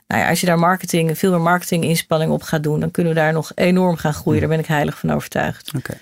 Nou 0.06 0.22
ja, 0.22 0.28
als 0.28 0.40
je 0.40 0.46
daar 0.46 0.58
marketing, 0.58 1.18
veel 1.18 1.30
meer 1.30 1.40
marketinginspanning 1.40 2.32
op 2.32 2.42
gaat 2.42 2.62
doen, 2.62 2.80
dan 2.80 2.90
kunnen 2.90 3.14
we 3.14 3.18
daar 3.18 3.32
nog 3.32 3.52
enorm 3.54 3.96
gaan 3.96 4.14
groeien. 4.14 4.40
Daar 4.40 4.48
ben 4.48 4.58
ik 4.58 4.66
heilig 4.66 4.98
van 4.98 5.12
overtuigd. 5.12 5.68
Oké. 5.68 5.76
Okay. 5.76 5.96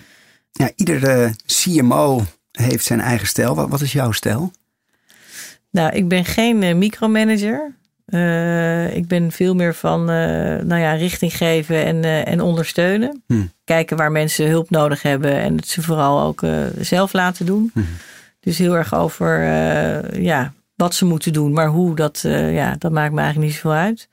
Ja, 0.51 0.71
iedere 0.75 1.35
CMO 1.45 2.25
heeft 2.51 2.85
zijn 2.85 3.01
eigen 3.01 3.27
stijl. 3.27 3.55
Wat, 3.55 3.69
wat 3.69 3.81
is 3.81 3.91
jouw 3.91 4.11
stijl? 4.11 4.51
Nou, 5.71 5.91
ik 5.93 6.07
ben 6.07 6.25
geen 6.25 6.61
uh, 6.61 6.75
micromanager. 6.75 7.75
Uh, 8.07 8.95
ik 8.95 9.07
ben 9.07 9.31
veel 9.31 9.55
meer 9.55 9.75
van 9.75 9.99
uh, 9.99 10.15
nou 10.61 10.77
ja, 10.77 10.93
richting 10.93 11.37
geven 11.37 11.85
en, 11.85 11.95
uh, 11.95 12.27
en 12.27 12.41
ondersteunen. 12.41 13.23
Hmm. 13.27 13.51
Kijken 13.63 13.97
waar 13.97 14.11
mensen 14.11 14.49
hulp 14.49 14.69
nodig 14.69 15.01
hebben 15.01 15.35
en 15.35 15.55
het 15.55 15.67
ze 15.67 15.81
vooral 15.81 16.21
ook 16.21 16.41
zelf 16.79 17.13
laten 17.13 17.45
doen. 17.45 17.71
Hmm. 17.73 17.87
Dus 18.39 18.57
heel 18.57 18.77
erg 18.77 18.95
over 18.95 19.43
ja, 20.21 20.53
wat 20.75 20.95
ze 20.95 21.05
moeten 21.05 21.33
doen, 21.33 21.53
maar 21.53 21.67
hoe, 21.67 21.95
dat, 21.95 22.19
ja, 22.51 22.75
dat 22.79 22.91
maakt 22.91 23.13
me 23.13 23.21
eigenlijk 23.21 23.51
niet 23.51 23.61
zoveel 23.61 23.79
uit. 23.79 24.07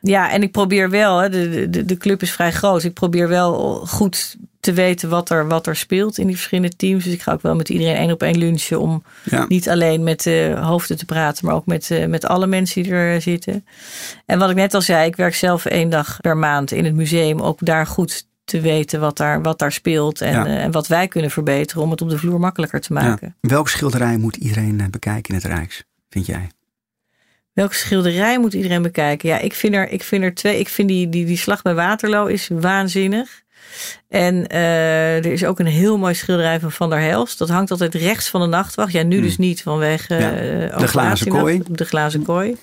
Ja, 0.00 0.30
en 0.30 0.42
ik 0.42 0.52
probeer 0.52 0.90
wel, 0.90 1.30
de, 1.30 1.66
de, 1.70 1.84
de 1.84 1.96
club 1.96 2.22
is 2.22 2.32
vrij 2.32 2.52
groot. 2.52 2.82
Ik 2.82 2.94
probeer 2.94 3.28
wel 3.28 3.76
goed 3.86 4.36
te 4.64 4.72
weten 4.72 5.08
wat 5.08 5.30
er, 5.30 5.48
wat 5.48 5.66
er 5.66 5.76
speelt 5.76 6.18
in 6.18 6.26
die 6.26 6.36
verschillende 6.36 6.76
teams. 6.76 7.04
Dus 7.04 7.12
ik 7.12 7.22
ga 7.22 7.32
ook 7.32 7.42
wel 7.42 7.54
met 7.54 7.68
iedereen 7.68 7.96
één 7.96 8.12
op 8.12 8.22
één 8.22 8.38
lunchen 8.38 8.80
om 8.80 9.02
niet 9.48 9.68
alleen 9.68 10.02
met 10.02 10.22
de 10.22 10.56
hoofden 10.60 10.96
te 10.96 11.04
praten, 11.04 11.46
maar 11.46 11.54
ook 11.54 11.66
met, 11.66 11.90
uh, 11.90 12.06
met 12.06 12.26
alle 12.26 12.46
mensen 12.46 12.82
die 12.82 12.92
er 12.92 13.20
zitten. 13.20 13.66
En 14.26 14.38
wat 14.38 14.50
ik 14.50 14.56
net 14.56 14.74
al 14.74 14.82
zei, 14.82 15.06
ik 15.06 15.16
werk 15.16 15.34
zelf 15.34 15.64
één 15.64 15.90
dag 15.90 16.20
per 16.20 16.36
maand 16.36 16.72
in 16.72 16.84
het 16.84 16.94
museum. 16.94 17.40
Ook 17.40 17.58
daar 17.62 17.86
goed 17.86 18.26
te 18.44 18.60
weten 18.60 19.00
wat 19.00 19.16
daar, 19.16 19.42
wat 19.42 19.58
daar 19.58 19.72
speelt 19.72 20.20
en, 20.20 20.32
ja. 20.32 20.46
uh, 20.46 20.62
en 20.62 20.70
wat 20.70 20.86
wij 20.86 21.08
kunnen 21.08 21.30
verbeteren 21.30 21.82
om 21.82 21.90
het 21.90 22.02
op 22.02 22.08
de 22.08 22.18
vloer 22.18 22.40
makkelijker 22.40 22.80
te 22.80 22.92
maken. 22.92 23.34
Ja. 23.40 23.48
Welke 23.48 23.70
schilderij 23.70 24.16
moet 24.16 24.36
iedereen 24.36 24.80
eh, 24.80 24.86
bekijken 24.86 25.34
in 25.34 25.40
het 25.40 25.44
Rijks, 25.44 25.84
vind 26.10 26.26
jij? 26.26 26.48
Welke 27.52 27.74
schilderij 27.74 28.38
moet 28.38 28.52
iedereen 28.54 28.82
bekijken? 28.82 29.28
Ja, 29.28 29.38
ik 29.38 29.54
vind 29.54 29.74
er, 29.74 29.88
ik 29.88 30.02
vind 30.02 30.22
er 30.22 30.34
twee. 30.34 30.58
Ik 30.58 30.68
vind 30.68 30.88
die, 30.88 31.08
die, 31.08 31.24
die 31.24 31.36
slag 31.36 31.62
bij 31.62 31.74
Waterloo 31.74 32.26
is 32.26 32.48
waanzinnig. 32.52 33.43
En 34.08 34.46
uh, 34.52 35.16
er 35.16 35.32
is 35.32 35.44
ook 35.44 35.58
een 35.58 35.66
heel 35.66 35.98
mooi 35.98 36.14
schilderij 36.14 36.60
van 36.60 36.72
Van 36.72 36.90
der 36.90 37.00
Helst. 37.00 37.38
Dat 37.38 37.48
hangt 37.48 37.70
altijd 37.70 37.94
rechts 37.94 38.28
van 38.28 38.40
de 38.40 38.46
nachtwacht. 38.46 38.92
Ja, 38.92 39.02
nu 39.02 39.20
dus 39.20 39.36
hmm. 39.36 39.44
niet 39.44 39.62
vanwege 39.62 40.14
ja, 40.14 40.32
uh, 40.32 40.78
de 40.78 40.86
glazen 40.86 41.28
kooi. 41.28 41.62
De 41.68 41.84
glazen 41.84 42.22
kooi. 42.22 42.56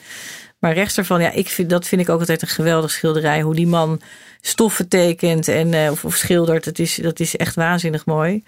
Maar 0.59 0.73
rechts 0.73 0.97
ervan, 0.97 1.21
ja, 1.21 1.31
ik 1.31 1.47
vind, 1.49 1.69
dat 1.69 1.87
vind 1.87 2.01
ik 2.01 2.09
ook 2.09 2.19
altijd 2.19 2.41
een 2.41 2.47
geweldig 2.47 2.91
schilderij. 2.91 3.41
Hoe 3.41 3.55
die 3.55 3.67
man 3.67 4.01
stoffen 4.41 4.87
tekent 4.87 5.47
en, 5.47 5.73
uh, 5.73 5.91
of, 5.91 6.05
of 6.05 6.15
schildert. 6.15 6.63
Dat 6.63 6.79
is, 6.79 6.95
dat 6.95 7.19
is 7.19 7.35
echt 7.35 7.55
waanzinnig 7.55 8.05
mooi. 8.05 8.43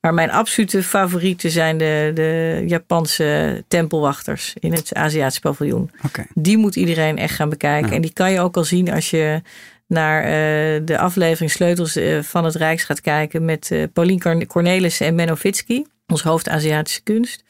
Maar 0.00 0.14
mijn 0.14 0.30
absolute 0.30 0.82
favorieten 0.82 1.50
zijn 1.50 1.78
de, 1.78 2.10
de 2.14 2.62
Japanse 2.66 3.64
tempelwachters 3.68 4.54
in 4.58 4.72
het 4.72 4.94
Aziatische 4.94 5.40
paviljoen. 5.40 5.90
Okay. 6.06 6.26
Die 6.34 6.56
moet 6.56 6.76
iedereen 6.76 7.18
echt 7.18 7.34
gaan 7.34 7.48
bekijken. 7.48 7.88
Ja. 7.88 7.94
En 7.94 8.02
die 8.02 8.12
kan 8.12 8.32
je 8.32 8.40
ook 8.40 8.56
al 8.56 8.64
zien 8.64 8.92
als 8.92 9.10
je 9.10 9.42
naar 9.90 10.22
uh, 10.22 10.30
de 10.84 10.98
aflevering 10.98 11.50
Sleutels 11.50 11.96
uh, 11.96 12.22
van 12.22 12.44
het 12.44 12.54
Rijks 12.54 12.84
gaat 12.84 13.00
kijken 13.00 13.44
met 13.44 13.70
uh, 13.72 13.84
Paulien 13.92 14.46
Cornelissen 14.46 15.06
en 15.06 15.14
Menno 15.14 15.34
Fitski, 15.34 15.86
ons 16.06 16.22
hoofd 16.22 16.48
Aziatische 16.48 17.02
kunst. 17.02 17.44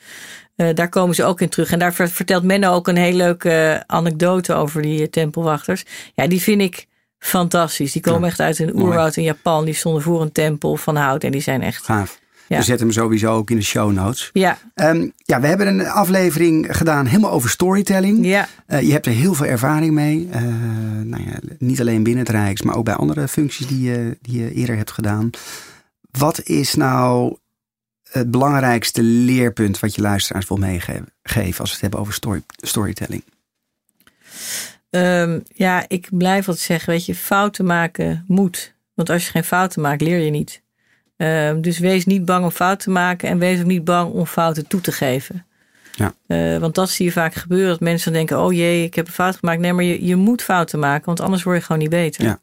daar 0.75 0.89
komen 0.89 1.15
ze 1.15 1.25
ook 1.25 1.41
in 1.41 1.49
terug. 1.49 1.73
En 1.73 1.79
daar 1.79 1.93
vertelt 1.93 2.43
Menno 2.43 2.75
ook 2.75 2.89
een 2.89 2.97
heel 2.97 3.15
leuke 3.15 3.85
anekdote 3.87 4.55
over 4.55 4.83
die 4.83 5.11
tempelwachters. 5.11 5.85
Ja, 6.15 6.27
die 6.27 6.43
vind 6.43 6.61
ik 6.61 6.87
fantastisch. 7.19 7.93
Die 7.93 8.03
komen 8.03 8.21
ja, 8.21 8.27
echt 8.27 8.41
uit 8.41 8.59
een 8.59 8.77
oerwoud 8.77 9.17
in 9.17 9.23
Japan. 9.23 9.65
Die 9.65 9.75
stonden 9.75 10.03
voor 10.03 10.23
een 10.23 10.33
tempel 10.33 10.77
van 10.77 10.97
hout 10.97 11.25
en 11.25 11.31
die 11.31 11.41
zijn 11.41 11.63
echt 11.63 11.85
gaaf. 11.85 12.19
Ja. 12.51 12.57
We 12.57 12.63
zetten 12.63 12.87
hem 12.87 12.95
sowieso 12.95 13.35
ook 13.35 13.51
in 13.51 13.57
de 13.57 13.63
show 13.63 13.93
notes. 13.93 14.31
Ja. 14.33 14.59
Um, 14.75 15.13
ja, 15.17 15.41
we 15.41 15.47
hebben 15.47 15.67
een 15.67 15.87
aflevering 15.87 16.67
gedaan 16.77 17.07
helemaal 17.07 17.31
over 17.31 17.51
storytelling. 17.51 18.27
Ja. 18.27 18.49
Uh, 18.69 18.81
je 18.81 18.93
hebt 18.93 19.07
er 19.07 19.13
heel 19.13 19.35
veel 19.35 19.47
ervaring 19.47 19.95
mee. 19.95 20.29
Uh, 20.35 20.43
nou 21.05 21.23
ja, 21.23 21.39
niet 21.59 21.81
alleen 21.81 22.03
binnen 22.03 22.25
het 22.25 22.35
Rijks, 22.35 22.63
maar 22.63 22.77
ook 22.77 22.85
bij 22.85 22.95
andere 22.95 23.29
functies 23.29 23.67
die 23.67 23.81
je, 23.81 24.19
die 24.23 24.43
je 24.43 24.53
eerder 24.53 24.77
hebt 24.77 24.91
gedaan. 24.91 25.31
Wat 26.11 26.43
is 26.43 26.75
nou 26.75 27.37
het 28.11 28.31
belangrijkste 28.31 29.03
leerpunt 29.03 29.81
wat 29.81 29.95
je 29.95 30.03
luisteraars 30.03 30.49
wil 30.49 30.57
meegeven 30.57 31.59
als 31.59 31.69
we 31.69 31.73
het 31.73 31.81
hebben 31.81 32.01
over 32.01 32.13
story, 32.13 32.43
storytelling? 32.57 33.25
Um, 34.91 35.43
ja, 35.55 35.85
ik 35.89 36.09
blijf 36.11 36.49
altijd 36.49 36.67
zeggen, 36.67 36.93
weet 36.93 37.07
je, 37.07 37.15
fouten 37.15 37.65
maken 37.65 38.25
moet. 38.29 38.75
Want 38.95 39.11
als 39.11 39.25
je 39.25 39.31
geen 39.31 39.45
fouten 39.45 39.83
maakt, 39.83 40.01
leer 40.01 40.19
je 40.19 40.31
niet. 40.31 40.63
Uh, 41.21 41.51
dus 41.57 41.79
wees 41.79 42.07
niet 42.07 42.25
bang 42.25 42.45
om 42.45 42.51
fouten 42.51 42.85
te 42.85 42.91
maken 42.91 43.29
en 43.29 43.39
wees 43.39 43.61
ook 43.61 43.67
niet 43.67 43.85
bang 43.85 44.13
om 44.13 44.27
fouten 44.27 44.67
toe 44.67 44.81
te 44.81 44.93
geven. 44.93 45.45
Ja. 45.93 46.15
Uh, 46.27 46.59
want 46.59 46.75
dat 46.75 46.91
zie 46.91 47.05
je 47.07 47.13
vaak 47.13 47.35
gebeuren. 47.35 47.69
Dat 47.69 47.81
mensen 47.81 48.13
denken, 48.13 48.41
oh 48.41 48.53
jee, 48.53 48.85
ik 48.85 48.95
heb 48.95 49.07
een 49.07 49.13
fout 49.13 49.37
gemaakt. 49.37 49.61
Nee, 49.61 49.73
maar 49.73 49.85
je, 49.85 50.07
je 50.07 50.17
moet 50.17 50.43
fouten 50.43 50.79
maken, 50.79 51.07
want 51.07 51.21
anders 51.21 51.43
word 51.43 51.57
je 51.57 51.63
gewoon 51.63 51.81
niet 51.81 51.91
beter. 51.91 52.25
Ja. 52.25 52.41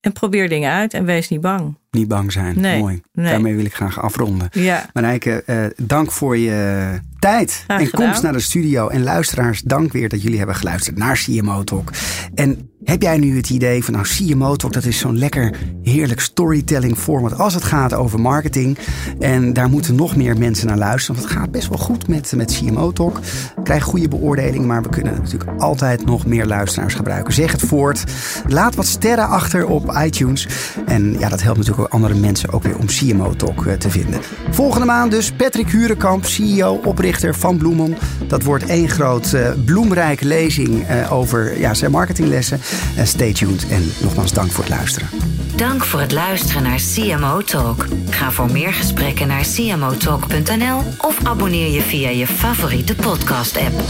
En 0.00 0.12
probeer 0.12 0.48
dingen 0.48 0.72
uit 0.72 0.94
en 0.94 1.04
wees 1.04 1.28
niet 1.28 1.40
bang. 1.40 1.76
Niet 1.90 2.08
bang 2.08 2.32
zijn. 2.32 2.60
Nee, 2.60 2.80
Mooi. 2.80 3.02
nee. 3.12 3.30
Daarmee 3.30 3.54
wil 3.54 3.64
ik 3.64 3.74
graag 3.74 4.00
afronden. 4.00 4.48
Ja. 4.52 4.86
Marijke, 4.92 5.42
eh, 5.46 5.64
dank 5.76 6.12
voor 6.12 6.36
je 6.36 7.00
tijd 7.18 7.64
en 7.66 7.90
komst 7.90 8.22
naar 8.22 8.32
de 8.32 8.40
studio. 8.40 8.88
En 8.88 9.02
luisteraars, 9.02 9.60
dank 9.60 9.92
weer 9.92 10.08
dat 10.08 10.22
jullie 10.22 10.38
hebben 10.38 10.56
geluisterd 10.56 10.96
naar 10.96 11.22
CMO 11.24 11.64
Talk. 11.64 11.90
En 12.34 12.70
heb 12.84 13.02
jij 13.02 13.18
nu 13.18 13.36
het 13.36 13.50
idee 13.50 13.84
van 13.84 13.94
nou 13.94 14.06
CMO 14.06 14.56
Talk, 14.56 14.72
dat 14.72 14.84
is 14.84 14.98
zo'n 14.98 15.18
lekker 15.18 15.56
heerlijk 15.82 16.20
storytelling 16.20 16.96
format 16.96 17.38
als 17.38 17.54
het 17.54 17.64
gaat 17.64 17.94
over 17.94 18.20
marketing. 18.20 18.78
En 19.18 19.52
daar 19.52 19.68
moeten 19.68 19.94
nog 19.94 20.16
meer 20.16 20.38
mensen 20.38 20.66
naar 20.66 20.76
luisteren. 20.76 21.20
Want 21.20 21.28
het 21.28 21.38
gaat 21.38 21.50
best 21.50 21.68
wel 21.68 21.78
goed 21.78 22.08
met, 22.08 22.32
met 22.36 22.52
CMO 22.52 22.92
Talk. 22.92 23.18
We 23.56 23.62
krijgen 23.62 23.86
goede 23.86 24.08
beoordelingen, 24.08 24.66
maar 24.66 24.82
we 24.82 24.88
kunnen 24.88 25.14
natuurlijk 25.14 25.50
altijd 25.60 26.04
nog 26.04 26.26
meer 26.26 26.46
luisteraars 26.46 26.94
gebruiken. 26.94 27.34
Zeg 27.34 27.52
het 27.52 27.62
voort. 27.62 28.04
Laat 28.46 28.74
wat 28.74 28.86
sterren 28.86 29.28
achter 29.28 29.66
op 29.66 29.96
iTunes. 30.04 30.48
En 30.86 31.18
ja, 31.18 31.28
dat 31.28 31.42
helpt 31.42 31.58
natuurlijk 31.58 31.86
ook 31.86 31.92
andere 31.94 32.14
mensen 32.14 32.52
ook 32.52 32.62
weer 32.62 32.78
om 32.78 32.86
CMO 32.86 33.34
Talk 33.36 33.66
eh, 33.66 33.72
te 33.72 33.90
vinden. 33.90 34.20
Volgende 34.50 34.86
maand 34.86 35.10
dus 35.10 35.32
Patrick 35.32 35.70
Hurenkamp, 35.70 36.24
CEO, 36.24 36.80
oprichter 36.84 37.34
van 37.34 37.58
Bloemon. 37.58 37.96
Dat 38.28 38.42
wordt 38.42 38.66
één 38.66 38.88
groot 38.88 39.32
eh, 39.32 39.50
bloemrijke 39.64 40.24
lezing 40.24 40.86
eh, 40.86 41.12
over 41.12 41.58
ja, 41.58 41.74
zijn 41.74 41.90
marketinglessen. 41.90 42.60
Eh, 42.96 43.04
stay 43.04 43.32
tuned 43.32 43.68
en 43.68 43.92
nogmaals 44.02 44.32
dank 44.32 44.50
voor 44.50 44.64
het 44.64 44.72
luisteren. 44.72 45.08
Dank 45.56 45.84
voor 45.84 46.00
het 46.00 46.12
luisteren 46.12 46.62
naar 46.62 46.80
CMO 46.94 47.42
Talk. 47.42 47.86
Ga 48.10 48.30
voor 48.30 48.52
meer 48.52 48.72
gesprekken 48.72 49.28
naar 49.28 49.44
cmotalk.nl 49.54 50.82
of 50.98 51.24
abonneer 51.24 51.70
je 51.70 51.80
via 51.80 52.08
je 52.08 52.26
favoriete 52.26 52.94
podcast-app. 52.94 53.80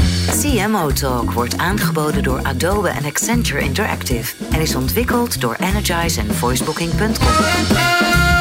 CMO 0.40 0.92
Talk 0.92 1.32
wordt 1.32 1.58
aangeboden 1.58 2.22
door 2.22 2.42
Adobe 2.42 2.88
en 2.88 3.04
Accenture 3.04 3.60
Interactive 3.60 4.34
en 4.50 4.60
is 4.60 4.74
ontwikkeld 4.74 5.40
door 5.40 5.56
Energize 5.60 6.20
en 6.20 6.34
Voicebooking.com. 6.34 8.33